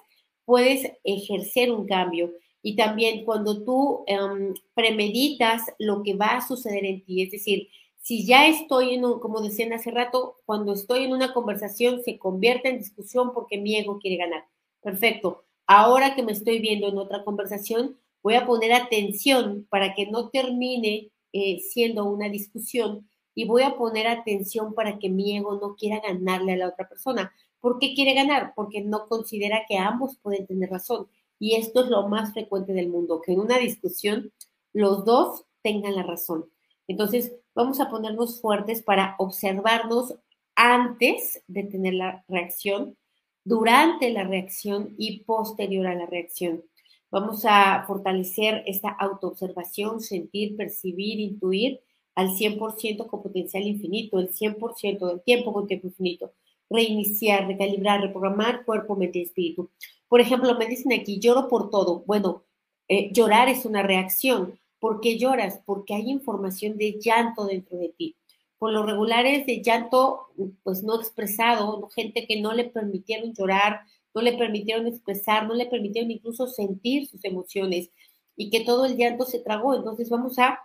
puedes 0.45 0.89
ejercer 1.03 1.69
un 1.69 1.85
cambio. 1.85 2.31
Y 2.61 2.77
también 2.77 3.25
cuando 3.25 3.61
tú 3.65 4.05
em, 4.07 4.53
premeditas 4.73 5.63
lo 5.79 6.01
que 6.01 6.13
va 6.13 6.37
a 6.37 6.47
suceder 6.47 6.85
en 6.85 7.03
ti, 7.03 7.23
es 7.23 7.31
decir, 7.31 7.67
si 8.03 8.25
ya 8.25 8.47
estoy 8.47 8.95
en 8.95 9.05
un, 9.05 9.21
como 9.21 9.41
decían 9.41 9.71
hace 9.71 9.89
rato, 9.89 10.35
cuando 10.45 10.73
estoy 10.73 11.05
en 11.05 11.13
una 11.13 11.33
conversación 11.33 12.03
se 12.03 12.19
convierte 12.19 12.67
en 12.67 12.77
discusión 12.77 13.31
porque 13.33 13.57
mi 13.57 13.77
ego 13.77 13.97
quiere 13.97 14.17
ganar. 14.17 14.45
Perfecto. 14.81 15.45
Ahora 15.67 16.13
que 16.13 16.21
me 16.21 16.33
estoy 16.33 16.59
viendo 16.59 16.89
en 16.89 16.97
otra 16.97 17.23
conversación, 17.23 17.97
voy 18.21 18.33
a 18.35 18.45
poner 18.45 18.73
atención 18.73 19.65
para 19.69 19.95
que 19.95 20.07
no 20.07 20.29
termine 20.29 21.11
eh, 21.31 21.59
siendo 21.61 22.03
una 22.03 22.27
discusión 22.27 23.07
y 23.35 23.45
voy 23.45 23.63
a 23.63 23.77
poner 23.77 24.07
atención 24.07 24.73
para 24.73 24.99
que 24.99 25.07
mi 25.07 25.37
ego 25.37 25.57
no 25.61 25.75
quiera 25.75 26.01
ganarle 26.01 26.53
a 26.53 26.57
la 26.57 26.67
otra 26.67 26.89
persona. 26.89 27.33
¿Por 27.61 27.79
qué 27.79 27.93
quiere 27.93 28.13
ganar? 28.15 28.51
Porque 28.53 28.81
no 28.81 29.07
considera 29.07 29.63
que 29.65 29.77
ambos 29.77 30.17
pueden 30.21 30.45
tener 30.45 30.69
razón. 30.69 31.07
Y 31.39 31.55
esto 31.55 31.85
es 31.85 31.89
lo 31.89 32.09
más 32.09 32.33
frecuente 32.33 32.73
del 32.73 32.89
mundo, 32.89 33.21
que 33.21 33.31
en 33.31 33.39
una 33.39 33.57
discusión 33.59 34.33
los 34.73 35.05
dos 35.05 35.45
tengan 35.61 35.95
la 35.95 36.03
razón. 36.03 36.52
Entonces, 36.87 37.33
vamos 37.55 37.79
a 37.79 37.89
ponernos 37.89 38.41
fuertes 38.41 38.81
para 38.81 39.15
observarnos 39.19 40.15
antes 40.55 41.43
de 41.47 41.63
tener 41.63 41.95
la 41.95 42.23
reacción, 42.27 42.97
durante 43.45 44.09
la 44.11 44.23
reacción 44.23 44.95
y 44.97 45.23
posterior 45.23 45.87
a 45.87 45.95
la 45.95 46.05
reacción. 46.05 46.63
Vamos 47.11 47.45
a 47.45 47.83
fortalecer 47.85 48.63
esta 48.65 48.89
autoobservación, 48.89 49.99
sentir, 49.99 50.55
percibir, 50.55 51.19
intuir 51.19 51.79
al 52.15 52.29
100% 52.29 53.07
con 53.07 53.21
potencial 53.21 53.63
infinito, 53.63 54.19
el 54.19 54.29
100% 54.29 55.07
del 55.07 55.21
tiempo 55.21 55.53
con 55.53 55.67
tiempo 55.67 55.87
infinito. 55.87 56.33
Reiniciar, 56.69 57.47
recalibrar, 57.47 58.01
reprogramar 58.01 58.65
cuerpo, 58.65 58.95
mente 58.95 59.19
y 59.19 59.23
espíritu. 59.23 59.69
Por 60.07 60.21
ejemplo, 60.21 60.57
me 60.57 60.65
dicen 60.65 60.93
aquí, 60.93 61.19
lloro 61.19 61.47
por 61.47 61.69
todo. 61.69 62.03
Bueno, 62.05 62.43
eh, 62.87 63.11
llorar 63.13 63.49
es 63.49 63.65
una 63.65 63.83
reacción. 63.83 64.59
¿Por 64.83 64.99
qué 64.99 65.17
lloras? 65.17 65.61
Porque 65.65 65.93
hay 65.93 66.09
información 66.09 66.77
de 66.77 66.99
llanto 66.99 67.45
dentro 67.45 67.77
de 67.77 67.87
ti. 67.97 68.17
Por 68.57 68.73
lo 68.73 68.85
regular 68.85 69.25
es 69.25 69.45
de 69.45 69.61
llanto, 69.61 70.27
pues 70.61 70.83
no 70.83 70.99
expresado, 70.99 71.87
gente 71.95 72.27
que 72.27 72.41
no 72.41 72.51
le 72.51 72.65
permitieron 72.65 73.33
llorar, 73.33 73.83
no 74.13 74.21
le 74.21 74.33
permitieron 74.33 74.85
expresar, 74.85 75.47
no 75.47 75.53
le 75.53 75.67
permitieron 75.67 76.11
incluso 76.11 76.47
sentir 76.47 77.07
sus 77.07 77.23
emociones 77.23 77.91
y 78.35 78.49
que 78.49 78.65
todo 78.65 78.83
el 78.83 78.97
llanto 78.97 79.23
se 79.23 79.39
tragó. 79.39 79.73
Entonces 79.73 80.09
vamos 80.09 80.37
a, 80.37 80.59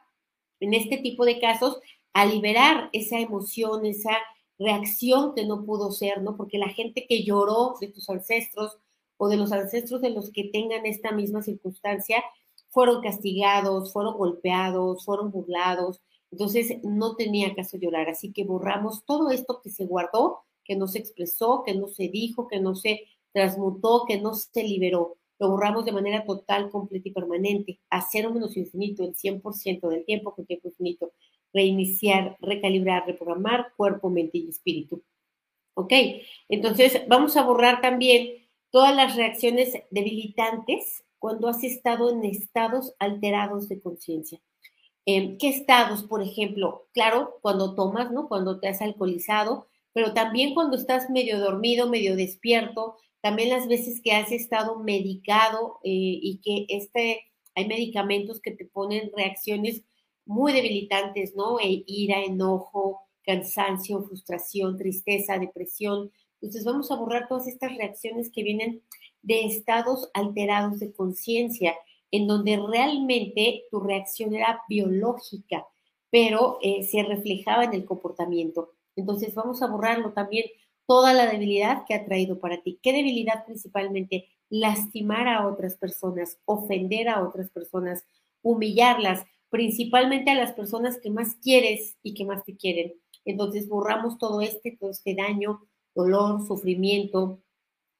en 0.58 0.74
este 0.74 0.96
tipo 0.96 1.24
de 1.24 1.38
casos, 1.38 1.78
a 2.12 2.26
liberar 2.26 2.90
esa 2.92 3.20
emoción, 3.20 3.86
esa 3.86 4.16
reacción 4.58 5.32
que 5.36 5.46
no 5.46 5.64
pudo 5.64 5.92
ser, 5.92 6.22
¿no? 6.22 6.36
Porque 6.36 6.58
la 6.58 6.70
gente 6.70 7.06
que 7.08 7.22
lloró 7.22 7.76
de 7.80 7.86
tus 7.86 8.10
ancestros 8.10 8.78
o 9.16 9.28
de 9.28 9.36
los 9.36 9.52
ancestros 9.52 10.00
de 10.00 10.10
los 10.10 10.32
que 10.32 10.50
tengan 10.52 10.86
esta 10.86 11.12
misma 11.12 11.40
circunstancia, 11.40 12.24
fueron 12.70 13.02
castigados, 13.02 13.92
fueron 13.92 14.16
golpeados, 14.16 15.04
fueron 15.04 15.30
burlados, 15.30 16.00
entonces 16.30 16.78
no 16.82 17.16
tenía 17.16 17.54
caso 17.54 17.78
llorar, 17.78 18.08
así 18.08 18.32
que 18.32 18.44
borramos 18.44 19.04
todo 19.04 19.30
esto 19.30 19.60
que 19.62 19.70
se 19.70 19.86
guardó, 19.86 20.44
que 20.64 20.76
no 20.76 20.86
se 20.86 20.98
expresó, 20.98 21.62
que 21.64 21.74
no 21.74 21.88
se 21.88 22.08
dijo, 22.08 22.48
que 22.48 22.60
no 22.60 22.74
se 22.74 23.04
transmutó, 23.32 24.04
que 24.06 24.20
no 24.20 24.34
se 24.34 24.62
liberó. 24.62 25.16
Lo 25.38 25.50
borramos 25.50 25.84
de 25.84 25.92
manera 25.92 26.24
total, 26.24 26.70
completa 26.70 27.08
y 27.08 27.12
permanente, 27.12 27.80
a 27.90 28.02
cero 28.02 28.32
menos 28.32 28.56
infinito, 28.56 29.04
el 29.04 29.14
100% 29.14 29.88
del 29.88 30.04
tiempo 30.04 30.34
con 30.34 30.44
tiempo 30.46 30.68
infinito. 30.68 31.12
Reiniciar, 31.52 32.36
recalibrar, 32.40 33.06
reprogramar 33.06 33.72
cuerpo, 33.76 34.10
mente 34.10 34.38
y 34.38 34.48
espíritu. 34.48 35.02
¿Ok? 35.74 35.92
Entonces, 36.48 37.02
vamos 37.08 37.36
a 37.36 37.44
borrar 37.44 37.80
también 37.80 38.48
todas 38.70 38.94
las 38.94 39.16
reacciones 39.16 39.72
debilitantes 39.90 41.04
cuando 41.18 41.48
has 41.48 41.64
estado 41.64 42.10
en 42.10 42.24
estados 42.24 42.94
alterados 42.98 43.68
de 43.68 43.80
conciencia. 43.80 44.40
Em, 45.06 45.38
¿Qué 45.38 45.48
estados, 45.48 46.02
por 46.02 46.22
ejemplo? 46.22 46.86
Claro, 46.92 47.38
cuando 47.40 47.74
tomas, 47.74 48.12
¿no? 48.12 48.28
Cuando 48.28 48.60
te 48.60 48.68
has 48.68 48.82
alcoholizado, 48.82 49.66
pero 49.92 50.12
también 50.14 50.54
cuando 50.54 50.76
estás 50.76 51.10
medio 51.10 51.40
dormido, 51.40 51.88
medio 51.88 52.14
despierto, 52.14 52.96
también 53.20 53.48
las 53.50 53.66
veces 53.68 54.00
que 54.02 54.12
has 54.12 54.30
estado 54.32 54.78
medicado 54.80 55.80
eh, 55.82 55.90
y 55.90 56.40
que 56.42 56.66
este, 56.68 57.22
hay 57.54 57.66
medicamentos 57.66 58.40
que 58.40 58.52
te 58.52 58.66
ponen 58.66 59.10
reacciones 59.16 59.82
muy 60.26 60.52
debilitantes, 60.52 61.34
¿no? 61.34 61.58
E 61.58 61.84
ira, 61.86 62.22
enojo, 62.22 63.08
cansancio, 63.24 64.02
frustración, 64.04 64.76
tristeza, 64.76 65.38
depresión, 65.38 66.10
Entonces 66.40 66.64
vamos 66.64 66.90
a 66.90 66.96
borrar 66.96 67.28
todas 67.28 67.48
estas 67.48 67.76
reacciones 67.76 68.30
que 68.30 68.42
vienen 68.42 68.82
de 69.28 69.44
estados 69.44 70.10
alterados 70.14 70.80
de 70.80 70.90
conciencia, 70.90 71.74
en 72.10 72.26
donde 72.26 72.56
realmente 72.56 73.64
tu 73.70 73.78
reacción 73.78 74.34
era 74.34 74.62
biológica, 74.70 75.66
pero 76.10 76.58
eh, 76.62 76.82
se 76.84 77.02
reflejaba 77.02 77.64
en 77.64 77.74
el 77.74 77.84
comportamiento. 77.84 78.72
Entonces 78.96 79.34
vamos 79.34 79.60
a 79.60 79.66
borrarlo 79.66 80.14
también, 80.14 80.46
toda 80.86 81.12
la 81.12 81.30
debilidad 81.30 81.84
que 81.86 81.92
ha 81.92 82.06
traído 82.06 82.40
para 82.40 82.62
ti. 82.62 82.78
¿Qué 82.82 82.94
debilidad 82.94 83.44
principalmente? 83.44 84.28
Lastimar 84.48 85.28
a 85.28 85.46
otras 85.46 85.76
personas, 85.76 86.38
ofender 86.46 87.10
a 87.10 87.22
otras 87.22 87.50
personas, 87.50 88.06
humillarlas, 88.40 89.26
principalmente 89.50 90.30
a 90.30 90.36
las 90.36 90.54
personas 90.54 90.98
que 91.02 91.10
más 91.10 91.34
quieres 91.34 91.98
y 92.02 92.14
que 92.14 92.24
más 92.24 92.44
te 92.44 92.56
quieren. 92.56 92.94
Entonces 93.26 93.68
borramos 93.68 94.16
todo 94.16 94.40
este, 94.40 94.74
todo 94.80 94.88
este 94.88 95.14
daño, 95.14 95.60
dolor, 95.94 96.46
sufrimiento 96.46 97.42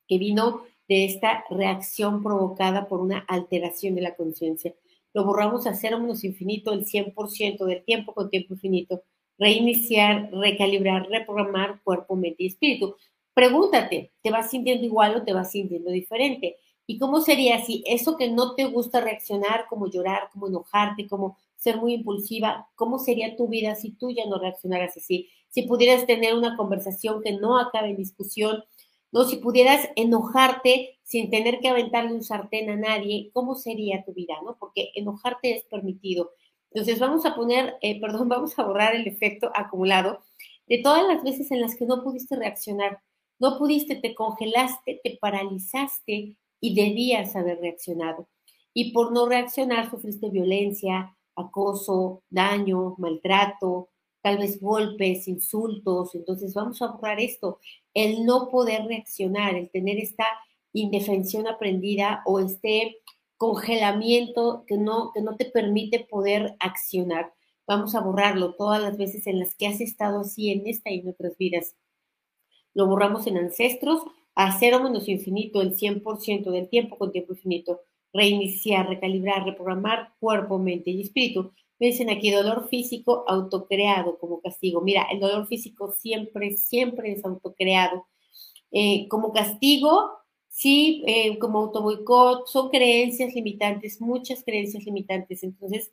que 0.07 0.17
vino 0.17 0.63
de 0.89 1.05
esta 1.05 1.45
reacción 1.51 2.23
provocada 2.23 2.89
por 2.89 3.01
una 3.01 3.19
alteración 3.29 3.95
de 3.95 4.03
la 4.03 4.17
conciencia. 4.17 4.75
Lo 5.13 5.25
borramos 5.25 5.67
a 5.67 5.75
cero 5.75 5.99
menos 5.99 6.25
infinito 6.25 6.73
el 6.73 6.87
100% 6.87 7.65
del 7.65 7.85
tiempo 7.85 8.15
con 8.15 8.31
tiempo 8.31 8.55
infinito. 8.55 9.03
Reiniciar, 9.39 10.31
recalibrar, 10.33 11.09
reprogramar 11.09 11.81
cuerpo, 11.83 12.17
mente 12.17 12.45
y 12.45 12.47
espíritu. 12.47 12.97
Pregúntate, 13.35 14.13
¿te 14.23 14.31
vas 14.31 14.51
sintiendo 14.51 14.85
igual 14.85 15.17
o 15.17 15.25
te 15.25 15.33
vas 15.33 15.53
sintiendo 15.53 15.91
diferente? 15.91 16.57
¿Y 16.87 16.99
cómo 16.99 17.21
sería 17.21 17.63
si 17.65 17.85
eso 17.87 18.17
que 18.17 18.31
no 18.31 18.55
te 18.55 18.65
gusta 18.65 19.01
reaccionar, 19.01 19.67
como 19.69 19.91
llorar, 19.91 20.31
como 20.33 20.49
enojarte, 20.49 21.07
como 21.07 21.37
ser 21.55 21.77
muy 21.77 21.95
impulsiva, 21.95 22.69
cómo 22.75 22.99
sería 22.99 23.37
tu 23.37 23.47
vida 23.47 23.75
si 23.75 23.91
tú 23.91 24.11
ya 24.11 24.25
no 24.27 24.39
reaccionaras 24.39 24.97
así? 24.97 25.29
Si 25.51 25.63
pudieras 25.63 26.07
tener 26.07 26.35
una 26.35 26.57
conversación 26.57 27.23
que 27.23 27.33
no 27.33 27.59
acabe 27.59 27.91
en 27.91 27.97
discusión, 27.97 28.65
¿no? 29.13 29.25
Si 29.25 29.37
pudieras 29.37 29.89
enojarte 29.97 30.99
sin 31.03 31.31
tener 31.31 31.61
que 31.61 31.69
aventarle 31.69 32.13
un 32.13 32.23
sartén 32.23 32.71
a 32.71 32.77
nadie, 32.77 33.31
¿cómo 33.33 33.55
sería 33.55 34.05
tu 34.05 34.13
vida, 34.13 34.35
no? 34.45 34.57
Porque 34.59 34.91
enojarte 34.95 35.57
es 35.57 35.65
permitido. 35.65 36.33
Entonces 36.71 36.99
vamos 36.99 37.25
a 37.27 37.35
poner, 37.35 37.77
eh, 37.83 38.01
perdón, 38.01 38.29
vamos 38.29 38.59
a 38.59 38.65
borrar 38.65 38.95
el 38.95 39.07
efecto 39.07 39.51
acumulado 39.55 40.21
de 40.67 40.79
todas 40.79 41.07
las 41.07 41.23
veces 41.23 41.51
en 41.51 41.61
las 41.61 41.77
que 41.77 41.87
no 41.87 42.03
pudiste 42.03 42.37
reaccionar, 42.37 43.01
no 43.39 43.59
pudiste, 43.59 43.97
te 43.97 44.15
congelaste, 44.15 45.01
te 45.03 45.19
paralizaste 45.21 46.37
y 46.61 46.75
debías 46.75 47.37
haber 47.37 47.61
reaccionado. 47.61 48.29
Y 48.75 48.93
por 48.93 49.13
no 49.13 49.27
reaccionar 49.27 49.91
sufriste 49.91 50.29
violencia, 50.29 51.17
acoso, 51.37 52.23
daño, 52.29 52.97
maltrato, 52.99 53.89
tal 54.23 54.39
vez 54.39 54.61
golpes, 54.61 55.29
insultos. 55.29 56.15
Entonces 56.15 56.55
vamos 56.55 56.81
a 56.83 56.89
borrar 56.89 57.21
esto, 57.21 57.61
el 57.95 58.25
no 58.25 58.49
poder 58.49 58.85
reaccionar, 58.87 59.55
el 59.55 59.71
tener 59.71 59.99
esta 59.99 60.27
indefensión 60.73 61.47
aprendida 61.47 62.23
o 62.27 62.41
este 62.41 62.99
congelamiento 63.37 64.65
que 64.67 64.77
no, 64.77 65.13
que 65.13 65.23
no 65.23 65.37
te 65.37 65.47
permite 65.47 66.01
poder 66.01 66.57
accionar. 66.61 67.33
Vamos 67.67 67.95
a 67.95 68.01
borrarlo 68.01 68.55
todas 68.55 68.83
las 68.83 68.97
veces 68.97 69.27
en 69.27 69.39
las 69.39 69.55
que 69.55 69.67
has 69.67 69.81
estado 69.81 70.21
así 70.21 70.51
en 70.51 70.67
esta 70.67 70.91
y 70.91 71.01
en 71.01 71.09
otras 71.09 71.37
vidas. 71.37 71.77
Lo 72.75 72.87
borramos 72.87 73.27
en 73.27 73.39
ancestros, 73.39 74.03
a 74.35 74.59
cero 74.59 74.83
menos 74.83 75.09
infinito, 75.09 75.63
el 75.63 75.77
100% 75.77 76.51
del 76.51 76.69
tiempo 76.69 76.97
con 76.97 77.13
tiempo 77.13 77.33
infinito. 77.33 77.81
Reiniciar, 78.13 78.89
recalibrar, 78.89 79.45
reprogramar 79.45 80.15
cuerpo, 80.19 80.59
mente 80.59 80.91
y 80.91 81.03
espíritu. 81.03 81.53
Me 81.79 81.89
dicen 81.89 82.11
aquí 82.11 82.31
dolor 82.31 82.69
físico 82.69 83.25
autocreado 83.29 84.19
como 84.19 84.41
castigo. 84.41 84.81
Mira, 84.81 85.07
el 85.13 85.21
dolor 85.21 85.47
físico 85.47 85.93
siempre, 85.93 86.57
siempre 86.57 87.13
es 87.13 87.25
autocreado. 87.25 88.07
Eh, 88.71 89.09
como 89.09 89.33
castigo, 89.33 90.11
sí, 90.49 91.03
eh, 91.07 91.39
como 91.39 91.61
autoboicot, 91.61 92.47
son 92.49 92.69
creencias 92.71 93.35
limitantes, 93.35 94.01
muchas 94.01 94.43
creencias 94.45 94.85
limitantes. 94.85 95.43
Entonces, 95.45 95.93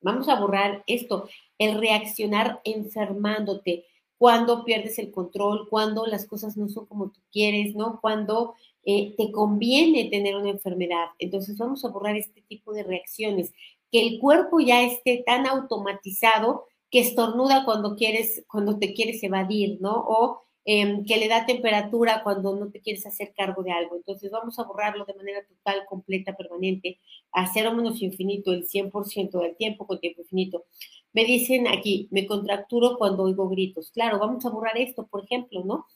vamos 0.00 0.28
a 0.28 0.38
borrar 0.38 0.84
esto, 0.86 1.28
el 1.58 1.80
reaccionar 1.80 2.60
enfermándote, 2.64 3.86
cuando 4.18 4.64
pierdes 4.64 4.98
el 4.98 5.10
control, 5.10 5.68
cuando 5.68 6.06
las 6.06 6.26
cosas 6.26 6.56
no 6.56 6.68
son 6.68 6.86
como 6.86 7.10
tú 7.10 7.20
quieres, 7.30 7.74
¿no? 7.74 8.00
Cuando 8.00 8.54
eh, 8.84 9.14
te 9.16 9.30
conviene 9.30 10.08
tener 10.10 10.36
una 10.36 10.50
enfermedad. 10.50 11.08
Entonces, 11.18 11.58
vamos 11.58 11.84
a 11.84 11.88
borrar 11.88 12.16
este 12.16 12.42
tipo 12.42 12.72
de 12.72 12.82
reacciones 12.82 13.52
el 13.98 14.18
cuerpo 14.18 14.60
ya 14.60 14.82
esté 14.82 15.22
tan 15.24 15.46
automatizado 15.46 16.66
que 16.90 17.00
estornuda 17.00 17.64
cuando 17.64 17.96
quieres, 17.96 18.44
cuando 18.48 18.78
te 18.78 18.94
quieres 18.94 19.22
evadir, 19.22 19.78
¿no? 19.80 19.94
O 19.94 20.42
em, 20.64 21.04
que 21.04 21.16
le 21.16 21.28
da 21.28 21.46
temperatura 21.46 22.22
cuando 22.24 22.56
no 22.56 22.70
te 22.70 22.80
quieres 22.80 23.06
hacer 23.06 23.32
cargo 23.36 23.62
de 23.62 23.72
algo. 23.72 23.96
Entonces 23.96 24.30
vamos 24.30 24.58
a 24.58 24.64
borrarlo 24.64 25.04
de 25.04 25.14
manera 25.14 25.44
total, 25.46 25.84
completa, 25.88 26.36
permanente, 26.36 26.98
a 27.32 27.46
cero 27.52 27.72
menos 27.72 28.02
infinito, 28.02 28.52
el 28.52 28.66
100% 28.66 29.40
del 29.40 29.56
tiempo 29.56 29.86
con 29.86 30.00
tiempo 30.00 30.22
infinito. 30.22 30.64
Me 31.12 31.24
dicen 31.24 31.68
aquí, 31.68 32.08
me 32.10 32.26
contracturo 32.26 32.96
cuando 32.98 33.24
oigo 33.24 33.48
gritos. 33.48 33.90
Claro, 33.92 34.18
vamos 34.18 34.44
a 34.44 34.50
borrar 34.50 34.76
esto, 34.76 35.06
por 35.06 35.24
ejemplo, 35.24 35.64
¿no? 35.64 35.86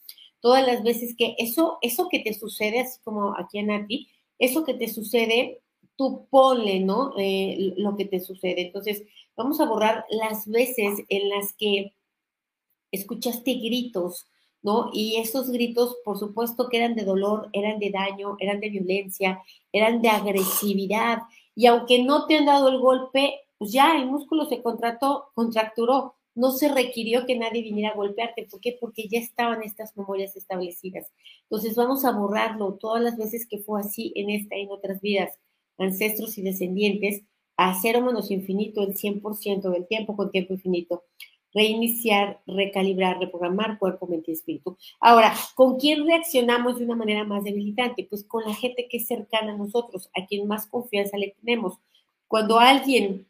Todas 0.41 0.67
las 0.67 0.83
veces 0.83 1.15
que 1.17 1.35
eso, 1.39 1.79
eso 1.83 2.09
que 2.09 2.21
te 2.21 2.33
sucede, 2.35 2.81
así 2.81 3.01
como 3.03 3.35
aquí 3.37 3.59
en 3.59 3.67
Nati, 3.69 4.09
eso 4.39 4.65
que 4.65 4.75
te 4.75 4.89
sucede 4.89 5.61
tú 6.01 6.27
ponle, 6.31 6.81
¿no? 6.81 7.13
Eh, 7.19 7.75
lo 7.77 7.95
que 7.95 8.07
te 8.07 8.21
sucede. 8.21 8.63
Entonces, 8.63 9.03
vamos 9.37 9.61
a 9.61 9.67
borrar 9.67 10.07
las 10.09 10.49
veces 10.49 11.05
en 11.11 11.29
las 11.29 11.53
que 11.53 11.93
escuchaste 12.91 13.53
gritos, 13.57 14.27
¿no? 14.63 14.89
Y 14.95 15.17
esos 15.17 15.51
gritos, 15.51 15.99
por 16.03 16.19
supuesto, 16.19 16.71
que 16.71 16.79
eran 16.79 16.95
de 16.95 17.05
dolor, 17.05 17.51
eran 17.53 17.79
de 17.79 17.91
daño, 17.91 18.37
eran 18.41 18.61
de 18.61 18.71
violencia, 18.71 19.43
eran 19.73 20.01
de 20.01 20.09
agresividad. 20.09 21.19
Y 21.55 21.67
aunque 21.67 22.03
no 22.03 22.25
te 22.27 22.39
han 22.39 22.47
dado 22.47 22.71
el 22.71 22.79
golpe, 22.79 23.35
pues 23.59 23.71
ya 23.71 23.95
el 23.95 24.07
músculo 24.07 24.47
se 24.47 24.63
contrató, 24.63 25.27
contracturó. 25.35 26.15
No 26.35 26.51
se 26.53 26.73
requirió 26.73 27.27
que 27.27 27.37
nadie 27.37 27.61
viniera 27.61 27.91
a 27.91 27.97
golpearte. 27.97 28.47
¿Por 28.51 28.61
qué? 28.61 28.79
Porque 28.81 29.07
ya 29.07 29.19
estaban 29.19 29.63
estas 29.63 29.95
memorias 29.99 30.35
establecidas. 30.35 31.13
Entonces 31.43 31.75
vamos 31.77 32.07
a 32.07 32.13
borrarlo 32.13 32.79
todas 32.81 33.03
las 33.03 33.19
veces 33.19 33.47
que 33.47 33.59
fue 33.59 33.81
así 33.81 34.15
en 34.17 34.31
esta 34.31 34.57
y 34.57 34.63
en 34.63 34.71
otras 34.71 35.03
vidas 35.03 35.39
ancestros 35.83 36.39
y 36.39 36.43
descendientes, 36.43 37.23
a 37.57 37.79
cero 37.81 38.01
menos 38.01 38.31
infinito 38.31 38.83
el 38.83 38.97
100% 38.97 39.71
del 39.71 39.87
tiempo 39.87 40.17
con 40.17 40.31
tiempo 40.31 40.55
infinito. 40.55 41.05
Reiniciar, 41.53 42.41
recalibrar, 42.47 43.19
reprogramar 43.19 43.79
cuerpo, 43.79 44.07
mente 44.07 44.31
y 44.31 44.35
espíritu. 44.35 44.77
Ahora, 45.01 45.35
¿con 45.57 45.79
quién 45.79 46.07
reaccionamos 46.07 46.79
de 46.79 46.85
una 46.85 46.97
manera 46.97 47.25
más 47.25 47.45
debilitante? 47.45 48.07
Pues 48.09 48.25
con 48.25 48.45
la 48.45 48.55
gente 48.55 48.87
que 48.89 48.99
es 48.99 49.07
cercana 49.07 49.53
a 49.53 49.57
nosotros, 49.57 50.11
a 50.15 50.27
quien 50.27 50.47
más 50.47 50.67
confianza 50.67 51.19
le 51.19 51.35
tenemos. 51.41 51.79
Cuando 52.29 52.61
a 52.61 52.71
alguien 52.71 53.27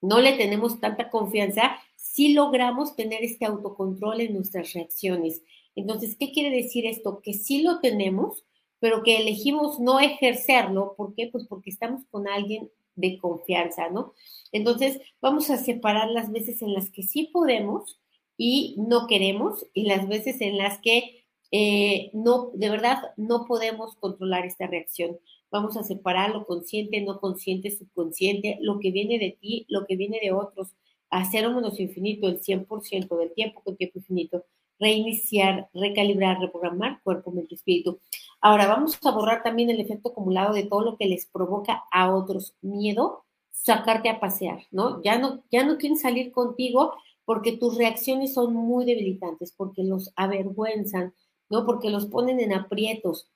no 0.00 0.20
le 0.20 0.32
tenemos 0.32 0.80
tanta 0.80 1.10
confianza, 1.10 1.76
sí 1.96 2.32
logramos 2.32 2.96
tener 2.96 3.22
este 3.22 3.44
autocontrol 3.44 4.20
en 4.22 4.34
nuestras 4.34 4.72
reacciones. 4.72 5.42
Entonces, 5.76 6.16
¿qué 6.18 6.32
quiere 6.32 6.50
decir 6.50 6.86
esto? 6.86 7.20
Que 7.22 7.34
sí 7.34 7.62
lo 7.62 7.80
tenemos, 7.80 8.44
pero 8.80 9.02
que 9.02 9.18
elegimos 9.18 9.78
no 9.78 10.00
ejercerlo. 10.00 10.94
¿Por 10.96 11.14
qué? 11.14 11.28
Pues 11.30 11.46
porque 11.46 11.70
estamos 11.70 12.02
con 12.10 12.26
alguien 12.28 12.70
de 12.96 13.18
confianza, 13.18 13.88
¿no? 13.90 14.14
Entonces, 14.52 15.00
vamos 15.20 15.50
a 15.50 15.58
separar 15.58 16.10
las 16.10 16.32
veces 16.32 16.62
en 16.62 16.74
las 16.74 16.90
que 16.90 17.02
sí 17.02 17.30
podemos 17.32 18.00
y 18.36 18.74
no 18.78 19.06
queremos 19.06 19.66
y 19.74 19.84
las 19.84 20.08
veces 20.08 20.40
en 20.40 20.58
las 20.58 20.78
que 20.80 21.20
eh, 21.52 22.10
no, 22.14 22.50
de 22.54 22.70
verdad, 22.70 22.98
no 23.16 23.44
podemos 23.46 23.96
controlar 23.96 24.46
esta 24.46 24.66
reacción. 24.66 25.18
Vamos 25.50 25.76
a 25.76 25.82
separar 25.82 26.30
lo 26.30 26.46
consciente, 26.46 27.00
no 27.00 27.20
consciente, 27.20 27.70
subconsciente, 27.70 28.58
lo 28.60 28.78
que 28.78 28.92
viene 28.92 29.18
de 29.18 29.36
ti, 29.40 29.66
lo 29.68 29.84
que 29.86 29.96
viene 29.96 30.20
de 30.22 30.32
otros, 30.32 30.74
hacer 31.10 31.46
un 31.48 31.56
menos 31.56 31.80
infinito 31.80 32.28
el 32.28 32.40
100% 32.40 33.16
del 33.18 33.32
tiempo 33.34 33.62
con 33.62 33.76
tiempo 33.76 33.98
infinito, 33.98 34.44
reiniciar, 34.80 35.68
recalibrar, 35.74 36.40
reprogramar 36.40 37.00
cuerpo, 37.02 37.30
mente, 37.30 37.54
espíritu. 37.54 38.00
Ahora 38.40 38.66
vamos 38.66 38.98
a 39.04 39.10
borrar 39.10 39.42
también 39.42 39.70
el 39.70 39.80
efecto 39.80 40.08
acumulado 40.08 40.54
de 40.54 40.64
todo 40.64 40.82
lo 40.82 40.96
que 40.96 41.06
les 41.06 41.26
provoca 41.26 41.84
a 41.92 42.12
otros 42.14 42.56
miedo, 42.62 43.24
sacarte 43.50 44.08
a 44.08 44.18
pasear, 44.18 44.62
¿no? 44.70 45.02
Ya 45.02 45.18
no, 45.18 45.42
ya 45.50 45.64
no 45.64 45.76
quieren 45.76 45.98
salir 45.98 46.32
contigo 46.32 46.94
porque 47.26 47.56
tus 47.56 47.76
reacciones 47.76 48.34
son 48.34 48.54
muy 48.54 48.84
debilitantes, 48.86 49.52
porque 49.52 49.84
los 49.84 50.12
avergüenzan, 50.16 51.14
¿no? 51.50 51.66
Porque 51.66 51.90
los 51.90 52.06
ponen 52.06 52.40
en 52.40 52.54
aprietos. 52.54 53.30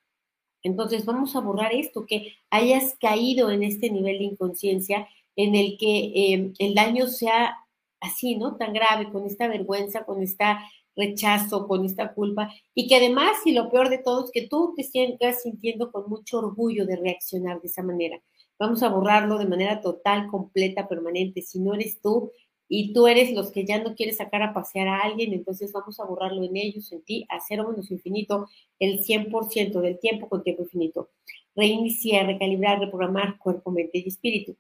Entonces 0.62 1.04
vamos 1.04 1.37
a 1.37 1.40
borrar 1.40 1.74
esto, 1.74 2.07
que 2.07 2.33
hayas 2.50 2.96
caído 2.98 3.50
en 3.50 3.62
este 3.62 3.90
nivel 3.90 4.18
de 4.18 4.24
inconsciencia 4.24 5.07
en 5.37 5.54
el 5.54 5.76
que 5.78 6.12
eh, 6.14 6.52
el 6.59 6.74
daño 6.74 7.07
sea 7.07 7.59
así, 8.00 8.37
¿no? 8.37 8.57
Tan 8.57 8.72
grave, 8.72 9.11
con 9.11 9.26
esta 9.26 9.46
vergüenza, 9.46 10.04
con 10.04 10.22
esta 10.22 10.64
rechazo, 10.96 11.66
con 11.66 11.85
esta 11.85 12.14
culpa, 12.14 12.50
y 12.74 12.87
que 12.88 12.96
además, 12.96 13.33
y 13.44 13.52
lo 13.52 13.70
peor 13.70 13.90
de 13.90 13.98
todo, 13.98 14.24
es 14.24 14.30
que 14.30 14.48
tú 14.48 14.74
te 14.76 14.85
sientas 14.85 15.42
sintiendo 15.42 15.90
con 15.90 16.09
mucho 16.09 16.38
orgullo 16.38 16.87
de 16.87 16.96
reaccionar 16.96 17.61
de 17.61 17.68
esa 17.68 17.83
manera. 17.83 18.20
Vamos 18.59 18.83
a 18.83 18.88
borrarlo 18.88 19.38
de 19.38 19.46
manera 19.46 19.80
total, 19.80 20.28
completa, 20.28 20.87
permanente. 20.88 21.42
Si 21.42 21.59
no 21.59 21.74
eres 21.74 22.00
tú, 22.00 22.30
y 22.68 22.92
tú 22.92 23.07
eres 23.07 23.33
los 23.33 23.50
que 23.50 23.64
ya 23.64 23.83
no 23.83 23.94
quieres 23.94 24.16
sacar 24.16 24.42
a 24.42 24.54
pasear 24.54 24.88
a 24.88 25.00
alguien, 25.00 25.33
entonces 25.33 25.72
vamos 25.72 26.00
a 26.00 26.04
borrarlo 26.04 26.42
en 26.44 26.57
ellos, 26.57 26.90
en 26.92 27.02
ti, 27.02 27.26
a 27.28 27.38
cero 27.40 27.68
menos 27.68 27.90
infinito, 27.90 28.48
el 28.78 29.00
100% 29.00 29.80
del 29.80 29.98
tiempo 29.98 30.28
con 30.28 30.42
tiempo 30.42 30.62
infinito. 30.62 31.11
Reiniciar, 31.54 32.26
recalibrar, 32.26 32.80
reprogramar 32.80 33.38
cuerpo, 33.38 33.70
mente 33.70 33.98
y 33.98 34.09
espíritu. 34.09 34.57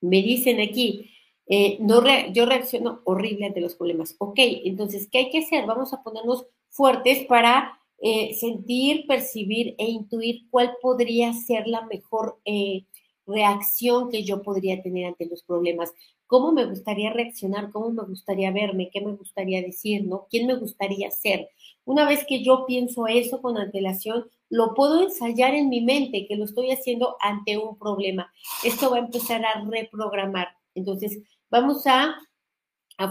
Me 0.00 0.20
dicen 0.22 0.60
aquí, 0.60 1.10
eh, 1.46 1.78
no 1.80 2.02
yo 2.32 2.46
reacciono 2.46 3.00
horrible 3.04 3.46
ante 3.46 3.60
los 3.60 3.74
problemas. 3.74 4.14
Ok, 4.18 4.38
entonces, 4.38 5.08
¿qué 5.10 5.18
hay 5.18 5.30
que 5.30 5.38
hacer? 5.38 5.66
Vamos 5.66 5.92
a 5.92 6.02
ponernos 6.02 6.46
fuertes 6.68 7.26
para 7.26 7.78
eh, 7.98 8.34
sentir, 8.34 9.06
percibir 9.06 9.74
e 9.78 9.86
intuir 9.90 10.48
cuál 10.50 10.74
podría 10.80 11.32
ser 11.32 11.66
la 11.66 11.82
mejor 11.86 12.38
eh, 12.44 12.84
reacción 13.26 14.10
que 14.10 14.24
yo 14.24 14.42
podría 14.42 14.82
tener 14.82 15.06
ante 15.06 15.26
los 15.26 15.42
problemas 15.42 15.92
cómo 16.32 16.50
me 16.50 16.64
gustaría 16.64 17.12
reaccionar, 17.12 17.70
cómo 17.70 17.90
me 17.90 18.04
gustaría 18.04 18.50
verme, 18.50 18.88
qué 18.90 19.02
me 19.02 19.12
gustaría 19.12 19.60
decir, 19.60 20.06
¿no? 20.06 20.28
¿Quién 20.30 20.46
me 20.46 20.54
gustaría 20.54 21.10
ser? 21.10 21.50
Una 21.84 22.08
vez 22.08 22.24
que 22.26 22.42
yo 22.42 22.64
pienso 22.66 23.06
eso 23.06 23.42
con 23.42 23.58
antelación, 23.58 24.30
lo 24.48 24.72
puedo 24.72 25.02
ensayar 25.02 25.52
en 25.54 25.68
mi 25.68 25.82
mente, 25.82 26.24
que 26.26 26.36
lo 26.36 26.46
estoy 26.46 26.70
haciendo 26.70 27.18
ante 27.20 27.58
un 27.58 27.76
problema. 27.78 28.32
Esto 28.64 28.90
va 28.90 28.96
a 28.96 29.00
empezar 29.00 29.44
a 29.44 29.62
reprogramar. 29.68 30.48
Entonces, 30.74 31.18
vamos 31.52 31.86
a, 31.86 32.18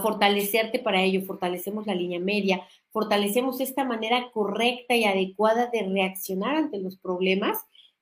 fortalecerte 0.00 0.78
para 0.78 1.02
ello. 1.02 1.22
Fortalecemos 1.22 1.86
la 1.86 1.94
línea 1.94 2.18
media, 2.18 2.66
fortalecemos 2.92 3.60
esta 3.60 3.84
manera 3.84 4.30
correcta 4.32 4.94
y 4.96 5.04
adecuada 5.04 5.66
de 5.66 5.82
reaccionar 5.82 6.56
ante 6.56 6.78
los 6.78 6.96
problemas 6.96 7.58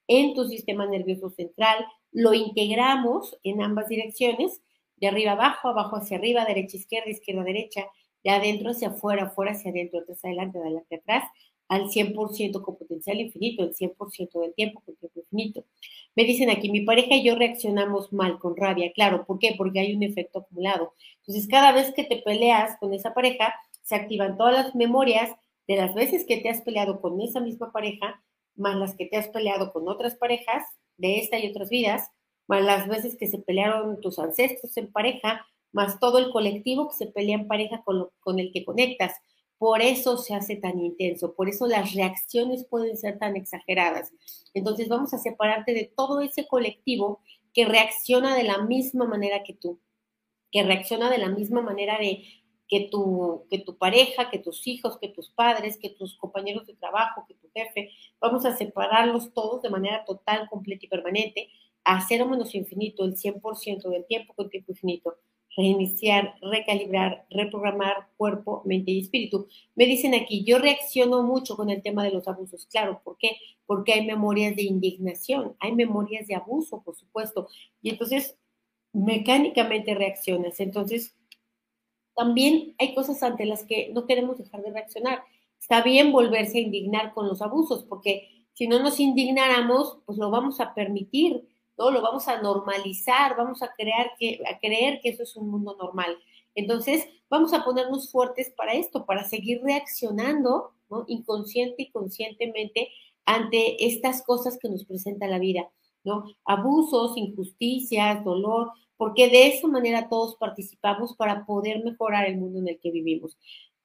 en 0.07 0.35
tu 0.35 0.46
sistema 0.46 0.87
nervioso 0.87 1.31
central. 1.31 1.85
Lo 2.12 2.33
integramos 2.33 3.37
en 3.42 3.61
ambas 3.62 3.88
direcciones 3.88 4.62
de 4.96 5.09
arriba 5.09 5.33
abajo, 5.33 5.68
abajo 5.68 5.96
hacia 5.96 6.18
arriba, 6.18 6.44
derecha, 6.44 6.76
izquierda, 6.76 7.11
izquierda, 7.11 7.42
derecha, 7.42 7.87
de 8.22 8.31
adentro 8.31 8.70
hacia 8.70 8.88
afuera, 8.88 9.24
afuera 9.24 9.53
hacia 9.53 9.70
adentro, 9.70 10.00
atrás, 10.00 10.24
adelante, 10.24 10.59
adelante, 10.59 10.96
atrás, 10.96 11.24
al 11.71 11.89
100% 11.89 12.63
con 12.63 12.77
potencial 12.77 13.21
infinito, 13.21 13.63
el 13.63 13.75
100% 13.75 14.41
del 14.41 14.53
tiempo 14.55 14.83
con 14.85 14.97
tiempo 14.97 15.21
infinito. 15.21 15.65
Me 16.17 16.25
dicen 16.25 16.51
aquí, 16.51 16.69
mi 16.69 16.81
pareja 16.81 17.15
y 17.15 17.23
yo 17.23 17.37
reaccionamos 17.37 18.13
mal, 18.13 18.41
con 18.41 18.57
rabia, 18.57 18.93
claro, 18.93 19.25
¿por 19.25 19.39
qué? 19.39 19.55
Porque 19.57 19.79
hay 19.79 19.95
un 19.95 20.03
efecto 20.03 20.41
acumulado. 20.41 20.95
Entonces, 21.21 21.47
cada 21.49 21.71
vez 21.71 21.95
que 21.95 22.03
te 22.03 22.17
peleas 22.17 22.77
con 22.81 22.93
esa 22.93 23.15
pareja, 23.15 23.55
se 23.83 23.95
activan 23.95 24.37
todas 24.37 24.53
las 24.53 24.75
memorias 24.75 25.31
de 25.69 25.77
las 25.77 25.95
veces 25.95 26.27
que 26.27 26.39
te 26.39 26.49
has 26.49 26.61
peleado 26.63 27.01
con 27.01 27.21
esa 27.21 27.39
misma 27.39 27.71
pareja, 27.71 28.21
más 28.57 28.75
las 28.75 28.97
que 28.97 29.07
te 29.07 29.17
has 29.17 29.29
peleado 29.29 29.73
con 29.73 29.89
otras 29.89 30.17
parejas 30.17 30.65
de 30.97 31.21
esta 31.21 31.39
y 31.39 31.49
otras 31.49 31.71
vidas, 31.71 32.11
más 32.49 32.65
las 32.65 32.89
veces 32.89 33.17
que 33.17 33.29
se 33.29 33.39
pelearon 33.39 34.01
tus 34.01 34.19
ancestros 34.19 34.77
en 34.77 34.91
pareja, 34.91 35.47
más 35.71 36.01
todo 36.01 36.19
el 36.19 36.33
colectivo 36.33 36.89
que 36.89 36.97
se 36.97 37.07
pelea 37.07 37.37
en 37.37 37.47
pareja 37.47 37.81
con, 37.85 38.09
con 38.19 38.41
el 38.41 38.51
que 38.53 38.65
conectas. 38.65 39.15
Por 39.61 39.83
eso 39.83 40.16
se 40.16 40.35
hace 40.35 40.57
tan 40.57 40.81
intenso, 40.81 41.35
por 41.35 41.51
eso 41.51 41.66
las 41.66 41.94
reacciones 41.94 42.64
pueden 42.64 42.96
ser 42.96 43.18
tan 43.18 43.37
exageradas. 43.37 44.11
Entonces 44.55 44.88
vamos 44.88 45.12
a 45.12 45.18
separarte 45.18 45.75
de 45.75 45.92
todo 45.94 46.23
ese 46.23 46.49
colectivo 46.49 47.20
que 47.53 47.66
reacciona 47.66 48.35
de 48.35 48.44
la 48.44 48.62
misma 48.62 49.05
manera 49.05 49.42
que 49.42 49.53
tú, 49.53 49.79
que 50.51 50.62
reacciona 50.62 51.11
de 51.11 51.18
la 51.18 51.29
misma 51.29 51.61
manera 51.61 51.99
de 51.99 52.25
que 52.68 52.88
tu, 52.90 53.44
que 53.51 53.59
tu 53.59 53.77
pareja, 53.77 54.31
que 54.31 54.38
tus 54.38 54.66
hijos, 54.66 54.96
que 54.96 55.09
tus 55.09 55.29
padres, 55.29 55.77
que 55.77 55.90
tus 55.90 56.16
compañeros 56.16 56.66
de 56.66 56.77
trabajo, 56.77 57.27
que 57.29 57.35
tu 57.35 57.51
jefe. 57.55 57.90
Vamos 58.18 58.46
a 58.46 58.57
separarlos 58.57 59.35
todos 59.35 59.61
de 59.61 59.68
manera 59.68 60.07
total, 60.07 60.49
completa 60.49 60.87
y 60.87 60.88
permanente 60.88 61.51
a 61.85 62.01
cero 62.09 62.27
menos 62.27 62.55
infinito 62.55 63.05
el 63.05 63.14
100% 63.14 63.90
del 63.90 64.07
tiempo 64.07 64.33
con 64.33 64.49
tiempo 64.49 64.73
infinito, 64.73 65.18
reiniciar, 65.57 66.35
recalibrar, 66.41 67.27
reprogramar 67.31 68.09
cuerpo, 68.17 68.63
mente 68.65 68.93
y 68.93 69.01
espíritu. 69.01 69.49
Me 69.75 69.87
dicen 69.87 70.15
aquí, 70.15 70.45
yo 70.45 70.59
reacciono 70.59 71.23
mucho 71.23 71.57
con 71.57 71.71
el 71.71 71.83
tema 71.83 72.05
de 72.05 72.13
los 72.13 72.29
abusos. 72.29 72.67
Claro, 72.67 73.01
¿por 73.05 73.17
qué? 73.19 73.37
Porque 73.67 73.93
hay 73.93 74.07
memorias 74.07 74.57
de 74.57 74.63
indignación, 74.63 75.57
hay 75.59 75.73
memorias 75.73 76.27
de 76.27 76.37
abuso, 76.37 76.83
por 76.83 76.97
supuesto. 76.97 77.49
Y 77.83 77.91
entonces, 77.91 78.37
mecánicamente 78.93 79.95
reaccionas. 79.95 80.61
Entonces, 80.61 81.17
también 82.15 82.75
hay 82.79 82.95
cosas 82.95 83.23
ante 83.23 83.47
las 83.47 83.65
que 83.65 83.91
no 83.93 84.07
queremos 84.07 84.39
dejar 84.39 84.63
de 84.63 84.73
reaccionar. 84.73 85.23
Está 85.59 85.83
bien 85.83 86.13
volverse 86.13 86.59
a 86.59 86.63
indignar 86.63 87.13
con 87.15 87.29
los 87.29 87.43
abusos, 87.43 87.85
porque 87.85 88.29
si 88.53 88.67
no 88.67 88.81
nos 88.81 89.01
indignáramos, 89.01 89.99
pues 90.07 90.19
lo 90.19 90.31
vamos 90.31 90.61
a 90.61 90.75
permitir 90.75 91.49
lo 91.88 92.03
vamos 92.03 92.29
a 92.29 92.43
normalizar, 92.43 93.37
vamos 93.37 93.62
a, 93.62 93.73
crear 93.73 94.12
que, 94.19 94.43
a 94.47 94.59
creer 94.59 95.01
que 95.01 95.09
eso 95.09 95.23
es 95.23 95.35
un 95.37 95.49
mundo 95.49 95.77
normal. 95.81 96.19
Entonces, 96.55 97.09
vamos 97.31 97.55
a 97.55 97.64
ponernos 97.64 98.11
fuertes 98.11 98.53
para 98.55 98.75
esto, 98.75 99.07
para 99.07 99.25
seguir 99.25 99.62
reaccionando, 99.62 100.73
¿no? 100.90 101.05
Inconsciente 101.09 101.85
y 101.85 101.90
conscientemente 101.90 102.90
ante 103.25 103.87
estas 103.87 104.23
cosas 104.23 104.59
que 104.59 104.69
nos 104.69 104.85
presenta 104.85 105.27
la 105.27 105.38
vida, 105.38 105.71
¿no? 106.05 106.25
Abusos, 106.45 107.16
injusticias, 107.16 108.25
dolor, 108.25 108.73
porque 108.97 109.29
de 109.29 109.47
esa 109.47 109.69
manera 109.69 110.09
todos 110.09 110.37
participamos 110.37 111.16
para 111.16 111.47
poder 111.47 111.83
mejorar 111.83 112.27
el 112.27 112.37
mundo 112.37 112.59
en 112.59 112.69
el 112.69 112.79
que 112.79 112.90
vivimos. 112.90 113.38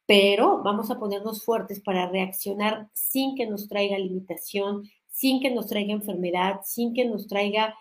Pero 0.07 0.61
vamos 0.61 0.91
a 0.91 0.99
ponernos 0.99 1.43
fuertes 1.45 1.79
para 1.79 2.09
reaccionar 2.09 2.89
sin 2.93 3.35
que 3.35 3.47
nos 3.47 3.67
traiga 3.69 3.97
limitación, 3.97 4.89
sin 5.07 5.39
que 5.41 5.51
nos 5.51 5.67
traiga 5.67 5.93
enfermedad, 5.93 6.59
sin 6.65 6.93
que 6.93 7.05
nos 7.05 7.27
traiga 7.27 7.75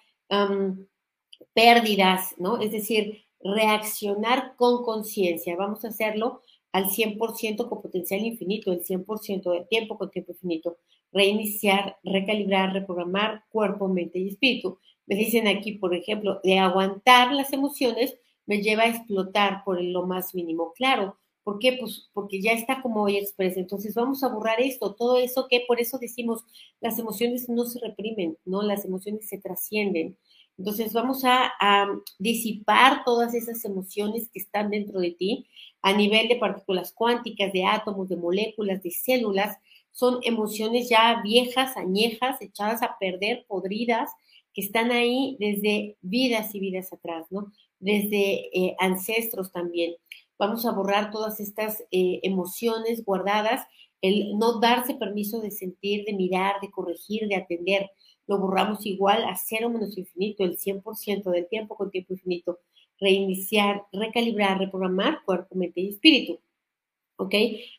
pérdidas, 1.55 2.35
¿no? 2.39 2.61
Es 2.61 2.73
decir, 2.73 3.25
reaccionar 3.43 4.57
con 4.57 4.85
conciencia. 4.85 5.57
Vamos 5.57 5.85
a 5.85 5.89
hacerlo 5.89 6.41
al 6.73 6.91
100% 6.91 7.69
con 7.69 7.83
potencial 7.83 8.21
infinito, 8.21 8.73
el 8.73 8.85
100% 8.85 9.53
del 9.53 9.69
tiempo 9.69 9.97
con 9.97 10.11
tiempo 10.11 10.33
infinito. 10.33 10.79
Reiniciar, 11.13 11.99
recalibrar, 12.03 12.73
reprogramar 12.73 13.45
cuerpo, 13.51 13.89
mente 13.89 14.19
y 14.19 14.29
espíritu. 14.29 14.79
Me 15.07 15.15
dicen 15.15 15.47
aquí, 15.47 15.73
por 15.73 15.95
ejemplo, 15.95 16.41
de 16.43 16.59
aguantar 16.59 17.33
las 17.33 17.53
emociones 17.53 18.17
me 18.47 18.61
lleva 18.61 18.85
a 18.85 18.89
explotar 18.89 19.63
por 19.65 19.83
lo 19.83 20.07
más 20.07 20.35
mínimo. 20.35 20.73
Claro, 20.75 21.17
¿Por 21.45 21.59
qué? 21.59 21.77
Pues 21.79 22.09
porque 22.15 22.41
ya 22.41 22.53
está 22.53 22.81
como 22.81 23.03
hoy 23.03 23.19
expresa. 23.19 23.61
Entonces 23.61 23.95
vamos 23.95 24.25
a 24.25 24.29
borrar 24.29 24.61
esto, 24.61 24.95
todo 24.95 25.19
eso 25.19 25.47
que 25.49 25.65
por 25.69 25.79
eso 25.79 25.99
decimos, 25.99 26.43
las 26.81 26.99
emociones 26.99 27.49
no 27.51 27.67
se 27.67 27.79
reprimen, 27.81 28.39
¿no? 28.47 28.63
Las 28.63 28.85
emociones 28.87 29.29
se 29.29 29.39
trascienden. 29.39 30.17
Entonces 30.57 30.93
vamos 30.93 31.23
a, 31.25 31.53
disipar 32.19 33.05
todas 33.05 33.35
esas 33.35 33.65
emociones 33.65 34.31
que 34.33 34.39
están 34.41 34.71
dentro 34.71 35.01
de 35.01 35.11
ti 35.11 35.47
a 35.83 35.93
nivel 35.93 36.29
de 36.29 36.37
partículas 36.37 36.93
cuánticas, 36.93 37.53
de 37.53 37.65
átomos, 37.67 38.09
de 38.09 38.17
moléculas, 38.17 38.83
de 38.83 38.91
células. 38.91 39.59
Son 39.91 40.21
emociones 40.23 40.89
ya 40.89 41.21
viejas, 41.23 41.77
añejas, 41.77 42.41
echadas 42.41 42.83
a 42.83 42.97
perder, 42.99 43.45
podridas, 43.47 44.11
que 44.55 44.63
están 44.63 44.93
ahí 44.93 45.37
desde 45.41 45.99
vidas 46.01 46.55
y 46.55 46.61
vidas 46.61 46.93
atrás, 46.93 47.27
¿no? 47.31 47.53
Desde 47.81 48.49
eh, 48.57 48.77
ancestros 48.79 49.53
también 49.53 49.97
vamos 50.39 50.67
a 50.67 50.73
borrar 50.73 51.11
todas 51.11 51.41
estas 51.41 51.83
eh, 51.91 52.21
emociones 52.23 53.05
guardadas, 53.05 53.67
el 54.01 54.37
no 54.39 54.61
darse 54.61 54.95
permiso 54.95 55.41
de 55.41 55.51
sentir, 55.51 56.05
de 56.05 56.13
mirar, 56.13 56.61
de 56.61 56.71
corregir, 56.71 57.27
de 57.29 57.37
atender, 57.37 57.91
lo 58.27 58.39
borramos 58.39 58.85
igual 58.87 59.25
a 59.25 59.37
cero 59.37 59.71
menos 59.71 59.97
infinito, 59.97 60.45
el 60.45 60.59
100% 60.59 61.31
del 61.31 61.49
tiempo 61.49 61.77
con 61.77 61.91
tiempo 61.91 62.15
infinito, 62.15 62.61
reiniciar, 62.99 63.85
recalibrar, 63.93 64.59
reprogramar 64.59 65.23
cuerpo, 65.25 65.55
mente 65.55 65.81
y 65.81 65.89
espíritu. 65.89 66.41
¿Ok? 67.17 67.35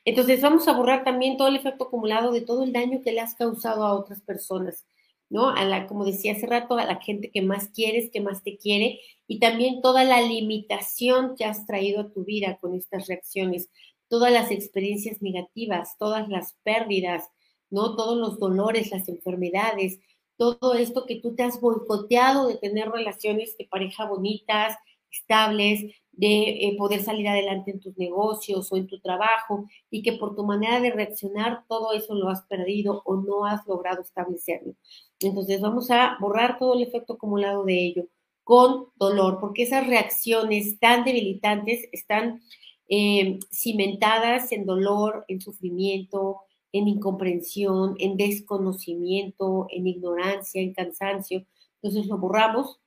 Entonces 0.06 0.42
vamos 0.42 0.68
a 0.68 0.74
borrar 0.74 1.04
también 1.04 1.36
todo 1.36 1.50
el 1.50 1.58
efecto 1.58 1.86
acumulado 1.86 2.32
de 2.32 2.42
todo 2.42 2.64
el 2.64 2.72
daño 2.72 3.02
que 3.04 3.12
le 3.12 3.20
has 3.22 3.36
causado 3.36 3.84
a 3.84 3.94
otras 3.94 4.22
personas. 4.22 4.86
¿No? 5.30 5.50
A 5.50 5.66
la, 5.66 5.88
como 5.88 6.06
decía 6.06 6.34
hace 6.34 6.48
rato, 6.48 6.78
a 6.78 6.86
la 6.86 7.02
gente 7.02 7.32
que 7.32 7.42
más 7.42 7.70
quieres, 7.70 8.10
que 8.12 8.22
más 8.22 8.44
te 8.44 8.58
quiere, 8.58 9.00
y 9.28 9.40
también 9.40 9.82
toda 9.82 10.04
la 10.04 10.22
limitación 10.22 11.36
que 11.36 11.46
has 11.46 11.66
traído 11.66 12.02
a 12.02 12.12
tu 12.12 12.24
vida 12.24 12.58
con 12.62 12.76
estas 12.76 13.08
reacciones, 13.08 13.70
todas 14.08 14.32
las 14.32 14.52
experiencias 14.52 15.22
negativas, 15.22 15.98
todas 15.98 16.30
las 16.30 16.54
pérdidas, 16.64 17.24
¿no? 17.70 17.96
Todos 17.96 18.18
los 18.18 18.40
dolores, 18.40 18.92
las 18.92 19.10
enfermedades, 19.10 20.00
todo 20.38 20.74
esto 20.76 21.06
que 21.06 21.20
tú 21.22 21.36
te 21.36 21.44
has 21.44 21.60
boicoteado 21.60 22.48
de 22.48 22.58
tener 22.58 22.90
relaciones 22.90 23.58
de 23.58 23.66
pareja 23.66 24.06
bonitas, 24.06 24.76
estables, 25.12 25.82
de 26.12 26.68
eh, 26.68 26.76
poder 26.78 27.02
salir 27.02 27.28
adelante 27.28 27.72
en 27.72 27.80
tus 27.80 27.98
negocios 27.98 28.72
o 28.72 28.78
en 28.78 28.88
tu 28.88 29.00
trabajo 29.00 29.66
y 29.90 30.02
que 30.02 30.14
por 30.14 30.36
tu 30.36 30.46
manera 30.46 30.80
de 30.80 30.92
reaccionar 30.92 31.66
todo 31.68 31.94
eso 31.94 32.16
lo 32.16 32.30
has 32.30 32.44
perdido 32.44 33.02
o 33.06 33.18
no 33.18 33.46
has 33.46 33.66
logrado 33.68 34.02
establecerlo. 34.02 34.76
Entonces 35.20 35.62
vamos 35.62 35.90
a 35.92 36.18
borrar 36.20 36.58
todo 36.58 36.74
el 36.76 36.84
efecto 36.84 37.14
acumulado 37.14 37.64
de 37.64 37.86
ello 37.86 38.08
con 38.44 38.88
dolor, 38.96 39.40
porque 39.40 39.64
esas 39.64 39.88
reacciones 39.88 40.80
tan 40.80 41.04
debilitantes 41.04 41.90
están 41.92 42.42
eh, 42.88 43.40
cimentadas 43.52 44.52
en 44.52 44.66
dolor, 44.66 45.26
en 45.28 45.42
sufrimiento, 45.42 46.42
en 46.72 46.88
incomprensión, 46.88 47.96
en 48.00 48.18
desconocimiento, 48.18 49.68
en 49.72 49.88
ignorancia, 49.88 50.62
en 50.62 50.74
cansancio. 50.74 51.46
Entonces 51.82 52.08
lo 52.08 52.18
borramos 52.18 52.80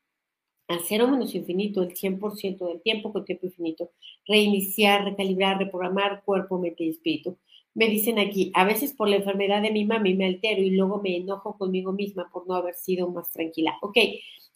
a 0.68 0.78
cero 0.86 1.08
menos 1.08 1.34
infinito 1.34 1.82
el 1.82 1.94
100% 1.94 2.68
del 2.68 2.82
tiempo 2.82 3.12
con 3.12 3.24
tiempo 3.24 3.46
infinito, 3.46 3.90
reiniciar, 4.26 5.04
recalibrar, 5.04 5.58
reprogramar 5.58 6.22
cuerpo, 6.24 6.58
mente 6.58 6.84
y 6.84 6.90
espíritu. 6.90 7.38
Me 7.78 7.86
dicen 7.86 8.18
aquí, 8.18 8.50
a 8.54 8.64
veces 8.64 8.92
por 8.92 9.08
la 9.08 9.18
enfermedad 9.18 9.62
de 9.62 9.70
mi 9.70 9.84
mami 9.84 10.14
me 10.14 10.26
altero 10.26 10.60
y 10.60 10.70
luego 10.70 11.00
me 11.00 11.16
enojo 11.16 11.56
conmigo 11.56 11.92
misma 11.92 12.28
por 12.32 12.44
no 12.48 12.56
haber 12.56 12.74
sido 12.74 13.08
más 13.08 13.30
tranquila. 13.30 13.78
Ok, 13.82 13.96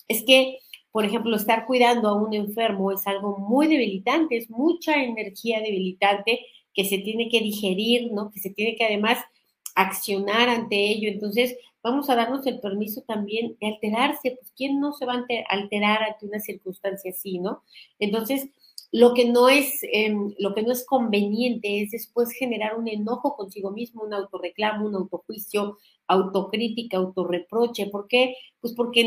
es 0.09 0.25
que, 0.25 0.59
por 0.91 1.05
ejemplo, 1.05 1.37
estar 1.37 1.65
cuidando 1.65 2.09
a 2.09 2.21
un 2.21 2.35
enfermo 2.35 2.91
es 2.91 3.07
algo 3.07 3.39
muy 3.39 3.69
debilitante, 3.69 4.37
es 4.37 4.51
mucha 4.51 5.01
energía 5.05 5.61
debilitante 5.61 6.41
que 6.75 6.85
se 6.85 6.99
tiene 6.99 7.29
que 7.29 7.39
digerir, 7.39 8.11
¿no? 8.11 8.33
Que 8.33 8.41
se 8.41 8.51
tiene 8.51 8.75
que 8.75 8.87
además 8.87 9.19
accionar 9.77 10.49
ante 10.49 10.75
ello. 10.91 11.09
Entonces, 11.09 11.57
vamos 11.81 12.11
a 12.11 12.17
darnos 12.17 12.45
el 12.49 12.59
permiso 12.59 13.03
también 13.03 13.57
de 13.61 13.69
alterarse, 13.69 14.33
pues 14.33 14.53
¿quién 14.57 14.81
no 14.81 14.95
se 14.95 15.07
va 15.07 15.15
a 15.15 15.25
alterar 15.49 16.03
ante 16.03 16.27
una 16.27 16.41
circunstancia 16.41 17.13
así, 17.13 17.39
no? 17.39 17.63
Entonces, 18.01 18.49
lo 18.93 19.15
que 19.15 19.25
no 19.31 19.49
es, 19.49 19.81
em, 19.91 20.35
lo 20.39 20.55
que 20.55 20.63
no 20.63 20.71
es 20.71 20.85
conveniente 20.87 21.83
es 21.83 21.91
después 21.93 22.31
generar 22.33 22.79
un 22.79 22.89
enojo 22.89 23.37
consigo 23.37 23.71
mismo, 23.71 24.03
un 24.03 24.13
autorreclamo, 24.13 24.87
un 24.87 24.95
autojuicio, 24.95 25.79
autocrítica, 26.07 26.99
autorreproche. 26.99 27.87
¿Por 27.87 28.07
qué? 28.07 28.37
Pues 28.61 28.75
porque 28.75 29.05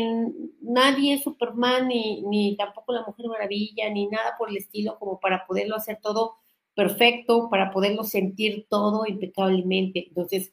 nadie 0.60 1.14
es 1.14 1.22
Superman, 1.22 1.86
ni, 1.88 2.22
ni 2.22 2.56
tampoco 2.56 2.92
la 2.92 3.04
Mujer 3.06 3.28
Maravilla, 3.28 3.88
ni 3.90 4.08
nada 4.08 4.34
por 4.36 4.50
el 4.50 4.56
estilo, 4.56 4.98
como 4.98 5.20
para 5.20 5.46
poderlo 5.46 5.76
hacer 5.76 6.00
todo 6.02 6.34
perfecto, 6.74 7.48
para 7.48 7.70
poderlo 7.70 8.02
sentir 8.04 8.66
todo 8.68 9.06
impecablemente. 9.06 10.06
Entonces, 10.08 10.52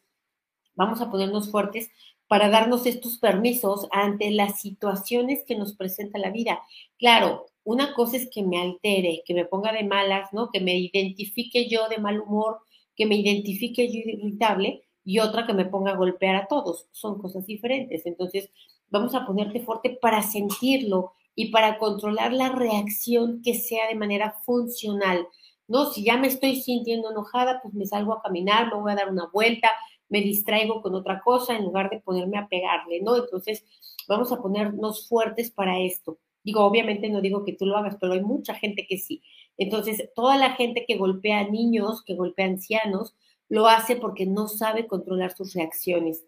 vamos 0.76 1.02
a 1.02 1.10
ponernos 1.10 1.50
fuertes 1.50 1.90
para 2.28 2.50
darnos 2.50 2.86
estos 2.86 3.18
permisos 3.18 3.88
ante 3.92 4.32
las 4.32 4.62
situaciones 4.62 5.44
que 5.46 5.56
nos 5.56 5.76
presenta 5.76 6.20
la 6.20 6.32
vida. 6.32 6.62
Claro, 6.98 7.48
una 7.64 7.94
cosa 7.94 8.18
es 8.18 8.30
que 8.30 8.44
me 8.44 8.60
altere, 8.60 9.24
que 9.26 9.34
me 9.34 9.46
ponga 9.46 9.72
de 9.72 9.84
malas, 9.84 10.34
¿no? 10.34 10.50
Que 10.52 10.60
me 10.60 10.78
identifique 10.78 11.70
yo 11.70 11.88
de 11.90 11.98
mal 11.98 12.20
humor, 12.20 12.60
que 12.96 13.06
me 13.06 13.16
identifique 13.16 13.88
yo 13.88 14.00
irritable 14.00 14.84
y 15.04 15.20
otra 15.20 15.46
que 15.46 15.54
me 15.54 15.66
ponga 15.66 15.92
a 15.92 15.98
golpear 15.98 16.36
a 16.36 16.48
todos. 16.48 16.88
Son 16.92 17.20
cosas 17.20 17.46
diferentes. 17.46 18.06
Entonces, 18.06 18.50
vamos 18.90 19.16
a 19.16 19.26
ponerte 19.26 19.62
fuerte 19.62 19.98
para 20.02 20.22
sentirlo 20.24 21.14
y 21.36 21.52
para 21.52 21.78
controlar 21.78 22.34
la 22.34 22.50
reacción 22.50 23.42
que 23.42 23.56
sea 23.56 23.88
de 23.88 23.96
manera 23.96 24.36
funcional. 24.46 25.28
No, 25.68 25.92
si 25.92 26.04
ya 26.04 26.18
me 26.18 26.28
estoy 26.28 26.58
sintiendo 26.58 27.12
enojada, 27.12 27.60
pues 27.62 27.74
me 27.74 27.86
salgo 27.86 28.14
a 28.14 28.22
caminar, 28.22 28.68
me 28.68 28.80
voy 28.80 28.92
a 28.92 28.96
dar 28.96 29.10
una 29.10 29.28
vuelta, 29.32 29.72
me 30.10 30.22
distraigo 30.22 30.82
con 30.82 30.94
otra 30.96 31.22
cosa 31.22 31.56
en 31.56 31.64
lugar 31.64 31.90
de 31.90 32.00
ponerme 32.02 32.38
a 32.38 32.48
pegarle, 32.48 33.02
¿no? 33.02 33.16
Entonces, 33.16 33.66
vamos 34.08 34.32
a 34.32 34.42
ponernos 34.42 35.08
fuertes 35.08 35.50
para 35.52 35.80
esto. 35.80 36.20
Digo, 36.44 36.62
obviamente 36.62 37.10
no 37.10 37.22
digo 37.22 37.46
que 37.46 37.54
tú 37.54 37.66
lo 37.66 37.78
hagas, 37.78 37.98
pero 38.00 38.14
hay 38.14 38.22
mucha 38.22 38.54
gente 38.56 38.86
que 38.88 38.98
sí. 38.98 39.24
Entonces, 39.58 40.10
toda 40.16 40.38
la 40.38 40.52
gente 40.56 40.86
que 40.88 40.98
golpea 40.98 41.40
a 41.40 41.50
niños, 41.50 42.04
que 42.04 42.16
golpea 42.16 42.46
a 42.46 42.50
ancianos, 42.50 43.16
lo 43.50 43.68
hace 43.68 43.96
porque 43.96 44.26
no 44.26 44.48
sabe 44.48 44.88
controlar 44.88 45.36
sus 45.36 45.54
reacciones. 45.54 46.26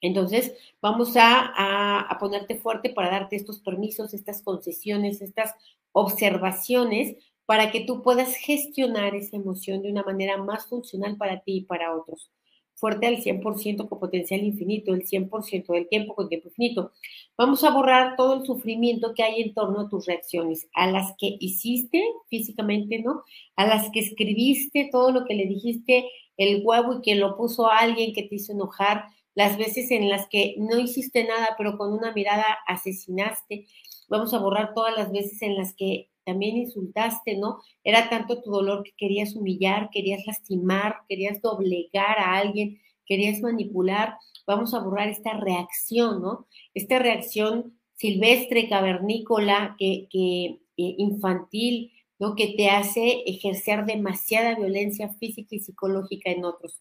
Entonces, 0.00 0.54
vamos 0.80 1.16
a, 1.16 2.02
a, 2.08 2.18
ponerte 2.18 2.56
fuerte 2.56 2.90
para 2.90 3.10
darte 3.10 3.36
estos 3.36 3.60
permisos, 3.60 4.14
estas 4.14 4.42
concesiones, 4.42 5.20
estas 5.20 5.54
observaciones, 5.92 7.16
para 7.46 7.70
que 7.70 7.80
tú 7.80 8.02
puedas 8.02 8.36
gestionar 8.36 9.14
esa 9.14 9.36
emoción 9.36 9.82
de 9.82 9.90
una 9.90 10.04
manera 10.04 10.36
más 10.36 10.66
funcional 10.66 11.16
para 11.16 11.40
ti 11.40 11.58
y 11.58 11.64
para 11.64 11.94
otros 11.96 12.30
fuerte 12.78 13.06
al 13.08 13.16
100% 13.18 13.88
con 13.88 13.98
potencial 13.98 14.40
infinito, 14.42 14.94
el 14.94 15.04
100% 15.04 15.72
del 15.72 15.88
tiempo 15.88 16.14
con 16.14 16.28
tiempo 16.28 16.48
infinito. 16.48 16.92
Vamos 17.38 17.62
a 17.62 17.70
borrar 17.70 18.16
todo 18.16 18.34
el 18.34 18.44
sufrimiento 18.44 19.14
que 19.14 19.22
hay 19.22 19.40
en 19.40 19.54
torno 19.54 19.82
a 19.82 19.88
tus 19.88 20.06
reacciones, 20.06 20.68
a 20.74 20.90
las 20.90 21.14
que 21.16 21.36
hiciste 21.38 22.02
físicamente, 22.28 23.00
¿no? 23.00 23.22
A 23.54 23.64
las 23.64 23.90
que 23.92 24.00
escribiste, 24.00 24.88
todo 24.90 25.12
lo 25.12 25.24
que 25.24 25.34
le 25.34 25.46
dijiste, 25.46 26.10
el 26.36 26.62
huevo 26.64 26.94
y 26.94 27.00
que 27.00 27.14
lo 27.14 27.36
puso 27.36 27.68
a 27.68 27.78
alguien 27.78 28.12
que 28.12 28.24
te 28.24 28.34
hizo 28.34 28.52
enojar, 28.52 29.04
las 29.36 29.56
veces 29.56 29.92
en 29.92 30.08
las 30.08 30.26
que 30.28 30.56
no 30.58 30.80
hiciste 30.80 31.22
nada, 31.22 31.54
pero 31.56 31.78
con 31.78 31.92
una 31.92 32.12
mirada 32.12 32.44
asesinaste. 32.66 33.66
Vamos 34.08 34.34
a 34.34 34.40
borrar 34.40 34.74
todas 34.74 34.96
las 34.96 35.12
veces 35.12 35.40
en 35.42 35.54
las 35.54 35.76
que 35.76 36.10
también 36.24 36.56
insultaste, 36.56 37.36
¿no? 37.36 37.60
Era 37.84 38.10
tanto 38.10 38.42
tu 38.42 38.50
dolor 38.50 38.82
que 38.82 38.94
querías 38.96 39.36
humillar, 39.36 39.90
querías 39.92 40.26
lastimar, 40.26 40.96
querías 41.08 41.40
doblegar 41.40 42.18
a 42.18 42.36
alguien, 42.36 42.80
querías 43.06 43.40
manipular. 43.40 44.16
Vamos 44.48 44.72
a 44.72 44.80
borrar 44.80 45.08
esta 45.08 45.34
reacción, 45.34 46.22
¿no? 46.22 46.46
Esta 46.72 46.98
reacción 46.98 47.78
silvestre, 47.92 48.66
cavernícola, 48.70 49.76
que, 49.78 50.08
que 50.10 50.62
eh, 50.78 50.94
infantil, 50.96 51.92
¿no? 52.18 52.34
Que 52.34 52.54
te 52.56 52.70
hace 52.70 53.24
ejercer 53.26 53.84
demasiada 53.84 54.56
violencia 54.56 55.10
física 55.10 55.54
y 55.54 55.60
psicológica 55.60 56.30
en 56.30 56.46
otros. 56.46 56.80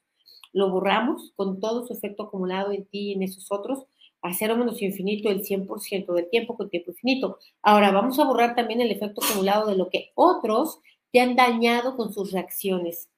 Lo 0.54 0.72
borramos 0.72 1.34
con 1.36 1.60
todo 1.60 1.86
su 1.86 1.92
efecto 1.92 2.24
acumulado 2.24 2.72
en 2.72 2.86
ti 2.86 3.10
y 3.10 3.14
en 3.14 3.24
esos 3.24 3.52
otros 3.52 3.86
a 4.22 4.34
cero 4.34 4.56
menos 4.56 4.82
infinito 4.82 5.30
el 5.30 5.44
100% 5.44 6.14
del 6.14 6.30
tiempo 6.30 6.56
con 6.56 6.70
tiempo 6.70 6.92
infinito. 6.92 7.38
Ahora 7.62 7.92
vamos 7.92 8.18
a 8.18 8.24
borrar 8.24 8.56
también 8.56 8.80
el 8.80 8.92
efecto 8.92 9.22
acumulado 9.22 9.68
de 9.68 9.76
lo 9.76 9.90
que 9.90 10.12
otros 10.16 10.80
te 11.12 11.20
han 11.20 11.36
dañado 11.36 11.98
con 11.98 12.14
sus 12.14 12.32
reacciones, 12.32 13.10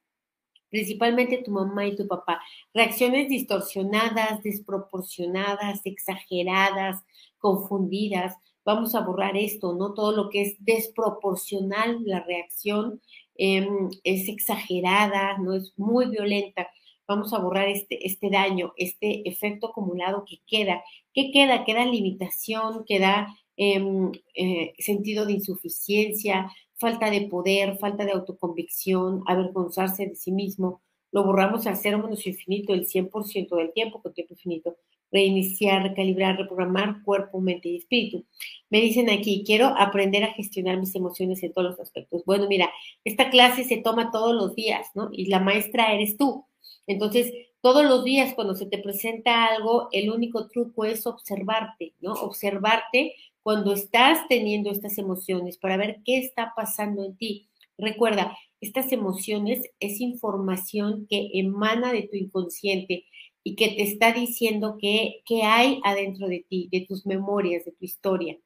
principalmente 0.70 1.42
tu 1.42 1.50
mamá 1.50 1.86
y 1.86 1.96
tu 1.96 2.06
papá. 2.06 2.40
Reacciones 2.72 3.28
distorsionadas, 3.28 4.42
desproporcionadas, 4.42 5.80
exageradas, 5.84 7.02
confundidas. 7.38 8.36
Vamos 8.64 8.94
a 8.94 9.00
borrar 9.00 9.36
esto, 9.36 9.74
¿no? 9.74 9.94
Todo 9.94 10.12
lo 10.12 10.30
que 10.30 10.42
es 10.42 10.56
desproporcional, 10.64 11.98
la 12.04 12.20
reacción 12.20 13.00
em, 13.36 13.88
es 14.04 14.28
exagerada, 14.28 15.38
no 15.38 15.54
es 15.54 15.72
muy 15.76 16.06
violenta 16.06 16.68
vamos 17.10 17.32
a 17.32 17.38
borrar 17.38 17.68
este, 17.68 18.06
este 18.06 18.30
daño, 18.30 18.72
este 18.76 19.28
efecto 19.28 19.68
acumulado 19.68 20.24
que 20.24 20.38
queda. 20.46 20.80
¿Qué 21.12 21.32
queda? 21.32 21.64
Queda 21.64 21.84
limitación, 21.84 22.84
queda 22.86 23.36
em, 23.56 24.12
eh, 24.34 24.74
sentido 24.78 25.26
de 25.26 25.32
insuficiencia, 25.32 26.52
falta 26.80 27.10
de 27.10 27.28
poder, 27.28 27.78
falta 27.78 28.04
de 28.04 28.12
autoconvicción, 28.12 29.22
avergonzarse 29.26 30.06
de 30.06 30.16
sí 30.16 30.32
mismo. 30.32 30.82
Lo 31.12 31.24
borramos 31.24 31.66
al 31.66 31.76
cero 31.76 31.98
menos 31.98 32.26
infinito 32.26 32.72
el 32.72 32.86
100% 32.86 33.56
del 33.56 33.72
tiempo 33.72 34.00
con 34.00 34.14
tiempo 34.14 34.34
infinito. 34.34 34.76
Reiniciar, 35.12 35.82
recalibrar, 35.82 36.38
reprogramar 36.38 37.02
cuerpo, 37.04 37.40
mente 37.40 37.68
y 37.68 37.76
espíritu. 37.76 38.24
Me 38.70 38.80
dicen 38.80 39.10
aquí, 39.10 39.42
quiero 39.44 39.66
aprender 39.66 40.24
a 40.24 40.32
gestionar 40.32 40.78
mis 40.78 40.94
emociones 40.94 41.42
en 41.42 41.52
todos 41.52 41.70
los 41.70 41.80
aspectos. 41.80 42.22
Bueno, 42.24 42.46
mira, 42.48 42.70
esta 43.04 43.28
clase 43.28 43.64
se 43.64 43.78
toma 43.78 44.10
todos 44.10 44.34
los 44.34 44.54
días, 44.54 44.86
¿no? 44.94 45.10
Y 45.12 45.26
la 45.26 45.40
maestra 45.40 45.92
eres 45.92 46.16
tú. 46.16 46.46
Entonces, 46.86 47.32
todos 47.60 47.84
los 47.84 48.04
días 48.04 48.34
cuando 48.34 48.54
se 48.54 48.66
te 48.66 48.78
presenta 48.78 49.46
algo, 49.46 49.88
el 49.92 50.10
único 50.10 50.48
truco 50.48 50.84
es 50.84 51.06
observarte, 51.06 51.92
¿no? 52.00 52.12
Observarte 52.12 53.14
cuando 53.42 53.72
estás 53.72 54.26
teniendo 54.28 54.70
estas 54.70 54.98
emociones 54.98 55.58
para 55.58 55.76
ver 55.76 56.00
qué 56.04 56.18
está 56.18 56.52
pasando 56.54 57.04
en 57.04 57.16
ti. 57.16 57.48
Recuerda, 57.78 58.36
estas 58.60 58.92
emociones 58.92 59.62
es 59.80 60.00
información 60.00 61.06
que 61.08 61.30
emana 61.34 61.92
de 61.92 62.02
tu 62.02 62.16
inconsciente 62.16 63.06
y 63.42 63.56
que 63.56 63.68
te 63.68 63.82
está 63.82 64.12
diciendo 64.12 64.76
qué 64.78 65.22
hay 65.42 65.80
adentro 65.84 66.28
de 66.28 66.44
ti, 66.48 66.68
de 66.70 66.84
tus 66.86 67.06
memorias, 67.06 67.64
de 67.64 67.72
tu 67.72 67.84
historia. 67.84 68.38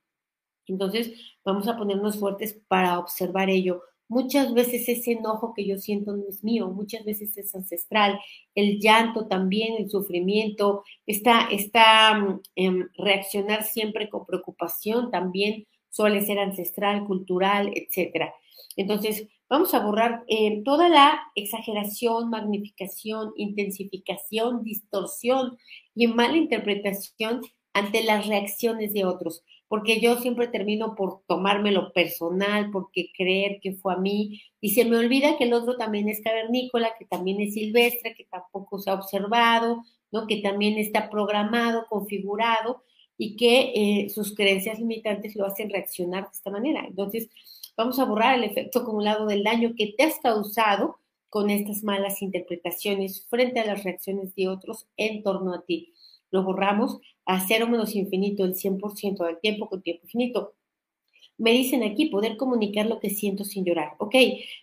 Entonces, 0.66 1.12
vamos 1.44 1.68
a 1.68 1.76
ponernos 1.76 2.18
fuertes 2.18 2.61
para 2.68 2.98
observar 2.98 3.50
ello. 3.50 3.83
Muchas 4.09 4.53
veces 4.53 4.88
ese 4.88 5.12
enojo 5.12 5.55
que 5.55 5.67
yo 5.67 5.79
siento 5.79 6.14
no 6.17 6.25
es 6.29 6.45
mío, 6.45 6.69
muchas 6.69 7.05
veces 7.05 7.37
es 7.38 7.55
ancestral. 7.55 8.19
El 8.55 8.79
llanto 8.79 9.27
también, 9.27 9.75
el 9.79 9.90
sufrimiento, 9.90 10.85
está, 11.07 11.49
mm, 12.14 12.40
em, 12.57 12.88
reaccionar 12.99 13.64
siempre 13.64 14.09
con 14.11 14.27
preocupación 14.27 15.11
también 15.11 15.67
suele 15.90 16.23
ser 16.23 16.38
ancestral, 16.38 17.07
cultural, 17.07 17.71
etcétera. 17.75 18.35
Entonces, 18.77 19.29
vamos 19.49 19.73
a 19.75 19.81
borrar 19.81 20.25
eh, 20.29 20.62
toda 20.64 20.88
la 20.88 21.21
exageración, 21.35 22.31
magnificación, 22.31 23.33
intensificación, 23.37 24.64
distorsión 24.64 25.57
y 25.95 26.09
mala 26.09 26.37
interpretación 26.37 27.40
ante 27.73 28.03
las 28.05 28.27
reacciones 28.27 28.93
de 28.93 29.05
otros 29.05 29.45
porque 29.75 30.01
yo 30.01 30.19
siempre 30.19 30.47
termino 30.47 30.95
por 30.95 31.23
tomármelo 31.27 31.93
personal, 31.93 32.71
porque 32.71 33.11
creer 33.19 33.59
que 33.61 33.73
fue 33.73 33.95
a 33.95 33.97
mí, 33.97 34.41
y 34.61 34.71
se 34.71 34.85
me 34.85 34.97
olvida 34.97 35.37
que 35.37 35.43
el 35.43 35.53
otro 35.53 35.77
también 35.77 36.09
es 36.09 36.21
cavernícola, 36.23 36.93
que 36.97 37.07
también 37.07 37.41
es 37.41 37.55
silvestre, 37.55 38.15
que 38.15 38.23
tampoco 38.23 38.79
se 38.79 38.91
ha 38.91 38.95
observado, 38.95 39.83
¿no? 40.13 40.29
que 40.29 40.37
también 40.37 40.79
está 40.79 41.11
programado, 41.11 41.87
configurado, 41.89 42.85
y 43.19 43.35
que 43.35 43.73
eh, 43.75 44.11
sus 44.11 44.33
creencias 44.37 44.79
limitantes 44.79 45.35
lo 45.35 45.45
hacen 45.45 45.71
reaccionar 45.71 46.23
de 46.23 46.31
esta 46.35 46.53
manera. 46.53 46.85
Entonces, 46.87 47.29
vamos 47.77 47.99
a 47.99 48.05
borrar 48.05 48.37
el 48.39 48.45
efecto 48.45 48.79
acumulado 48.79 49.27
del 49.27 49.43
daño 49.43 49.73
que 49.77 49.93
te 49.99 50.05
has 50.05 50.21
causado 50.21 51.01
con 51.31 51.51
estas 51.51 51.83
malas 51.83 52.23
interpretaciones 52.23 53.27
frente 53.29 53.59
a 53.59 53.67
las 53.67 53.83
reacciones 53.83 54.37
de 54.37 54.47
otros 54.47 54.87
en 54.97 55.25
torno 55.25 55.53
a 55.53 55.65
ti 55.65 55.93
lo 56.35 56.42
borramos 56.42 56.99
a 57.27 57.47
cero 57.47 57.68
menos 57.68 57.94
infinito 57.94 58.44
el 58.44 58.55
100% 58.57 59.25
del 59.25 59.38
tiempo 59.38 59.68
con 59.68 59.83
tiempo 59.83 60.03
infinito. 60.03 60.55
Me 61.38 61.53
dicen 61.53 61.85
aquí, 61.85 62.07
poder 62.07 62.37
comunicar 62.37 62.87
lo 62.87 62.99
que 62.99 63.11
siento 63.11 63.44
sin 63.44 63.64
llorar. 63.64 63.92
Ok, 63.99 64.16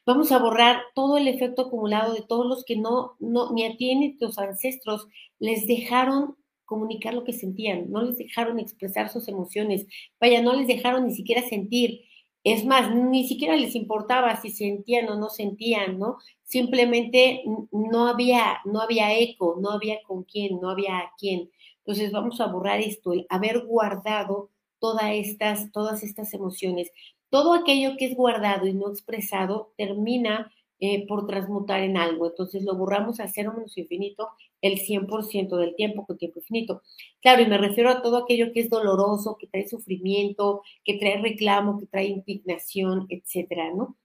vamos 0.05 0.33
a 0.33 0.39
borrar 0.39 0.81
todo 0.93 1.17
el 1.17 1.29
efecto 1.29 1.63
acumulado 1.63 2.13
de 2.13 2.23
todos 2.23 2.45
los 2.45 2.65
que 2.65 2.75
no, 2.75 3.15
no 3.19 3.53
ni 3.53 3.63
a 3.63 3.77
ti 3.77 3.95
ni 3.95 4.07
a 4.07 4.17
tus 4.17 4.37
ancestros 4.37 5.07
les 5.39 5.65
dejaron 5.65 6.35
comunicar 6.65 7.13
lo 7.13 7.23
que 7.23 7.33
sentían, 7.33 7.89
no 7.89 8.01
les 8.01 8.17
dejaron 8.17 8.59
expresar 8.59 9.09
sus 9.09 9.27
emociones, 9.29 9.87
vaya, 10.19 10.41
no 10.41 10.53
les 10.53 10.67
dejaron 10.67 11.05
ni 11.07 11.13
siquiera 11.13 11.41
sentir. 11.41 12.01
Es 12.43 12.65
más, 12.65 12.93
ni 12.95 13.27
siquiera 13.27 13.55
les 13.55 13.75
importaba 13.75 14.41
si 14.41 14.49
sentían 14.49 15.07
o 15.09 15.15
no 15.15 15.29
sentían, 15.29 15.99
¿no? 15.99 16.17
Simplemente 16.43 17.43
no 17.71 18.07
había, 18.07 18.59
no 18.65 18.81
había 18.81 19.17
eco, 19.17 19.57
no 19.61 19.71
había 19.71 20.01
con 20.03 20.23
quién, 20.23 20.59
no 20.59 20.69
había 20.69 20.97
a 20.97 21.11
quién. 21.17 21.49
Entonces 21.85 22.11
vamos 22.11 22.39
a 22.41 22.47
borrar 22.47 22.79
esto, 22.79 23.13
el 23.13 23.25
haber 23.29 23.65
guardado 23.65 24.49
todas 24.79 25.11
estas, 25.13 25.71
todas 25.71 26.03
estas 26.03 26.33
emociones. 26.33 26.91
Todo 27.29 27.53
aquello 27.53 27.95
que 27.97 28.05
es 28.05 28.15
guardado 28.15 28.67
y 28.67 28.73
no 28.73 28.89
expresado 28.89 29.73
termina 29.77 30.51
eh, 30.79 31.05
por 31.07 31.27
transmutar 31.27 31.81
en 31.81 31.95
algo. 31.95 32.27
Entonces 32.27 32.63
lo 32.63 32.75
borramos 32.75 33.19
a 33.19 33.27
cero 33.27 33.53
menos 33.55 33.77
infinito 33.77 34.29
el 34.61 34.79
100% 34.79 35.57
del 35.57 35.75
tiempo 35.75 36.05
con 36.05 36.17
tiempo 36.17 36.39
infinito. 36.39 36.81
Claro, 37.21 37.43
y 37.43 37.47
me 37.47 37.57
refiero 37.57 37.89
a 37.91 38.01
todo 38.01 38.17
aquello 38.17 38.51
que 38.51 38.61
es 38.61 38.69
doloroso, 38.69 39.37
que 39.39 39.47
trae 39.47 39.67
sufrimiento, 39.67 40.63
que 40.83 40.97
trae 40.97 41.21
reclamo, 41.21 41.79
que 41.79 41.85
trae 41.87 42.07
indignación, 42.07 43.05
etcétera, 43.09 43.71
¿no? 43.73 43.95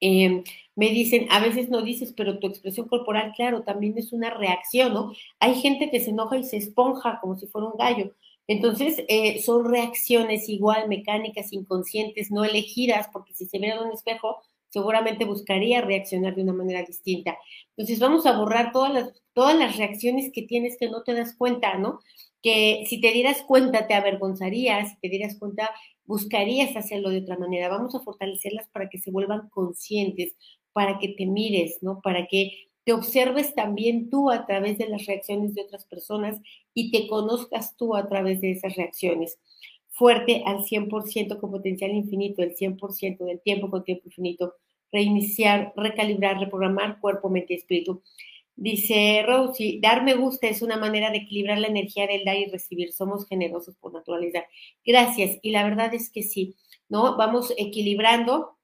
Em, 0.00 0.44
me 0.76 0.90
dicen, 0.90 1.26
a 1.30 1.40
veces 1.40 1.70
no 1.70 1.82
dices, 1.82 2.12
pero 2.16 2.38
tu 2.38 2.46
expresión 2.46 2.86
corporal, 2.88 3.32
claro, 3.36 3.62
también 3.64 3.98
es 3.98 4.12
una 4.12 4.30
reacción, 4.30 4.94
¿no? 4.94 5.12
Hay 5.40 5.56
gente 5.56 5.90
que 5.90 6.00
se 6.00 6.10
enoja 6.10 6.36
y 6.38 6.44
se 6.44 6.56
esponja 6.56 7.18
como 7.20 7.36
si 7.36 7.46
fuera 7.46 7.68
un 7.68 7.76
gallo. 7.76 8.14
Entonces, 8.46 9.04
eh, 9.08 9.42
son 9.42 9.70
reacciones 9.70 10.48
igual 10.48 10.88
mecánicas, 10.88 11.52
inconscientes, 11.52 12.30
no 12.30 12.44
elegidas, 12.44 13.08
porque 13.12 13.34
si 13.34 13.46
se 13.46 13.58
viera 13.58 13.76
en 13.76 13.88
un 13.88 13.92
espejo, 13.92 14.38
seguramente 14.70 15.24
buscaría 15.24 15.80
reaccionar 15.80 16.34
de 16.34 16.42
una 16.42 16.52
manera 16.52 16.82
distinta. 16.82 17.36
Entonces, 17.76 17.98
vamos 17.98 18.26
a 18.26 18.36
borrar 18.38 18.72
todas 18.72 18.92
las, 18.92 19.12
todas 19.32 19.56
las 19.56 19.76
reacciones 19.76 20.30
que 20.32 20.42
tienes 20.42 20.76
que 20.78 20.88
no 20.88 21.02
te 21.02 21.14
das 21.14 21.34
cuenta, 21.36 21.76
¿no? 21.76 22.00
Que 22.42 22.84
si 22.88 23.00
te 23.00 23.12
dieras 23.12 23.42
cuenta 23.42 23.86
te 23.86 23.94
avergonzarías, 23.94 24.90
si 24.90 25.00
te 25.00 25.08
dieras 25.08 25.36
cuenta 25.38 25.70
buscarías 26.08 26.74
hacerlo 26.74 27.10
de 27.10 27.18
otra 27.18 27.38
manera. 27.38 27.68
Vamos 27.68 27.94
a 27.94 28.00
fortalecerlas 28.00 28.66
para 28.70 28.88
que 28.88 28.98
se 28.98 29.10
vuelvan 29.10 29.50
conscientes, 29.50 30.34
para 30.72 30.98
que 30.98 31.08
te 31.08 31.26
mires, 31.26 31.78
¿no? 31.82 32.00
Para 32.00 32.26
que 32.26 32.70
te 32.84 32.94
observes 32.94 33.54
también 33.54 34.08
tú 34.08 34.30
a 34.30 34.46
través 34.46 34.78
de 34.78 34.88
las 34.88 35.04
reacciones 35.04 35.54
de 35.54 35.62
otras 35.62 35.84
personas 35.84 36.40
y 36.72 36.90
te 36.90 37.06
conozcas 37.06 37.76
tú 37.76 37.94
a 37.94 38.08
través 38.08 38.40
de 38.40 38.52
esas 38.52 38.74
reacciones. 38.74 39.38
Fuerte 39.90 40.42
al 40.46 40.64
100% 40.64 41.38
con 41.38 41.50
potencial 41.50 41.90
infinito, 41.90 42.42
el 42.42 42.56
100% 42.56 43.26
del 43.26 43.40
tiempo 43.40 43.68
con 43.68 43.84
tiempo 43.84 44.04
infinito. 44.06 44.54
Reiniciar, 44.90 45.74
recalibrar, 45.76 46.40
reprogramar 46.40 47.00
cuerpo, 47.00 47.28
mente 47.28 47.52
y 47.52 47.56
espíritu. 47.58 48.02
Dice 48.60 49.22
Rosie, 49.24 49.78
dar 49.80 50.02
me 50.02 50.16
gusta 50.16 50.48
es 50.48 50.62
una 50.62 50.76
manera 50.76 51.12
de 51.12 51.18
equilibrar 51.18 51.58
la 51.58 51.68
energía 51.68 52.08
del 52.08 52.24
dar 52.24 52.36
y 52.36 52.46
recibir. 52.46 52.92
Somos 52.92 53.24
generosos 53.28 53.76
por 53.76 53.92
naturaleza. 53.92 54.42
Gracias. 54.84 55.38
Y 55.42 55.52
la 55.52 55.62
verdad 55.62 55.94
es 55.94 56.10
que 56.10 56.24
sí, 56.24 56.56
¿no? 56.88 57.16
Vamos 57.16 57.54
equilibrando 57.56 58.58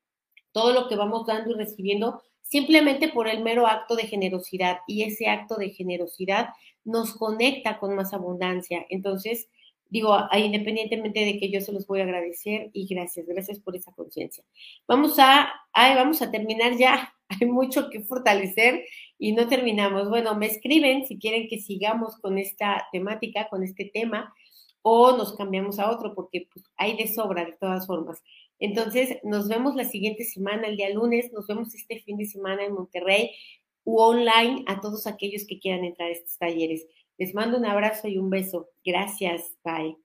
todo 0.50 0.72
lo 0.72 0.88
que 0.88 0.96
vamos 0.96 1.26
dando 1.26 1.52
y 1.52 1.54
recibiendo 1.54 2.20
simplemente 2.42 3.09
por 3.09 3.28
el 3.28 3.44
mero 3.44 3.68
acto 3.68 3.94
de 3.94 4.09
generosidad. 4.09 4.78
Y 4.88 5.04
ese 5.04 5.28
acto 5.28 5.54
de 5.54 5.70
generosidad 5.70 6.48
nos 6.83 7.14
conecta 7.14 7.78
con 7.78 7.94
más 7.94 8.12
abundancia. 8.12 8.85
Entonces, 8.90 9.46
digo, 9.88 10.16
independientemente 10.36 11.20
de 11.20 11.38
que 11.38 11.50
yo 11.50 11.60
se 11.60 11.72
los 11.72 11.86
voy 11.86 12.00
a 12.00 12.04
agradecer 12.04 12.70
y 12.72 12.86
gracias, 12.86 13.26
gracias 13.26 13.60
por 13.60 13.76
esa 13.76 13.92
conciencia. 13.92 14.44
Vamos 14.88 15.18
a, 15.18 15.52
vamos 15.74 16.22
a 16.22 16.30
terminar 16.30 16.76
ya. 16.76 17.14
Hay 17.28 17.46
mucho 17.46 17.90
que 17.90 18.00
fortalecer 18.00 18.84
y 19.18 19.32
no 19.32 19.48
terminamos. 19.48 20.08
Bueno, 20.08 20.34
me 20.34 20.46
escriben 20.46 21.06
si 21.06 21.18
quieren 21.18 21.48
que 21.48 21.60
sigamos 21.60 22.16
con 22.16 22.38
esta 22.38 22.86
temática, 22.92 23.48
con 23.48 23.62
este 23.62 23.90
tema, 23.92 24.34
o 24.82 25.16
nos 25.16 25.34
cambiamos 25.34 25.78
a 25.78 25.90
otro, 25.90 26.14
porque 26.14 26.46
pues, 26.52 26.66
hay 26.76 26.96
de 26.96 27.08
sobra 27.08 27.46
de 27.46 27.52
todas 27.52 27.86
formas. 27.86 28.22
Entonces, 28.58 29.18
nos 29.22 29.48
vemos 29.48 29.74
la 29.74 29.84
siguiente 29.84 30.24
semana, 30.24 30.68
el 30.68 30.76
día 30.76 30.90
lunes, 30.90 31.32
nos 31.32 31.46
vemos 31.46 31.74
este 31.74 32.00
fin 32.00 32.18
de 32.18 32.26
semana 32.26 32.64
en 32.64 32.74
Monterrey 32.74 33.30
u 33.84 33.98
online 33.98 34.64
a 34.66 34.80
todos 34.80 35.06
aquellos 35.06 35.46
que 35.46 35.58
quieran 35.58 35.84
entrar 35.84 36.08
a 36.08 36.12
estos 36.12 36.36
talleres. 36.36 36.86
Les 37.18 37.35
mando 37.35 37.59
un 37.59 37.66
abrazo 37.66 38.09
y 38.09 38.18
un 38.18 38.31
beso. 38.31 38.68
Gracias. 38.85 39.57
Bye. 39.64 40.03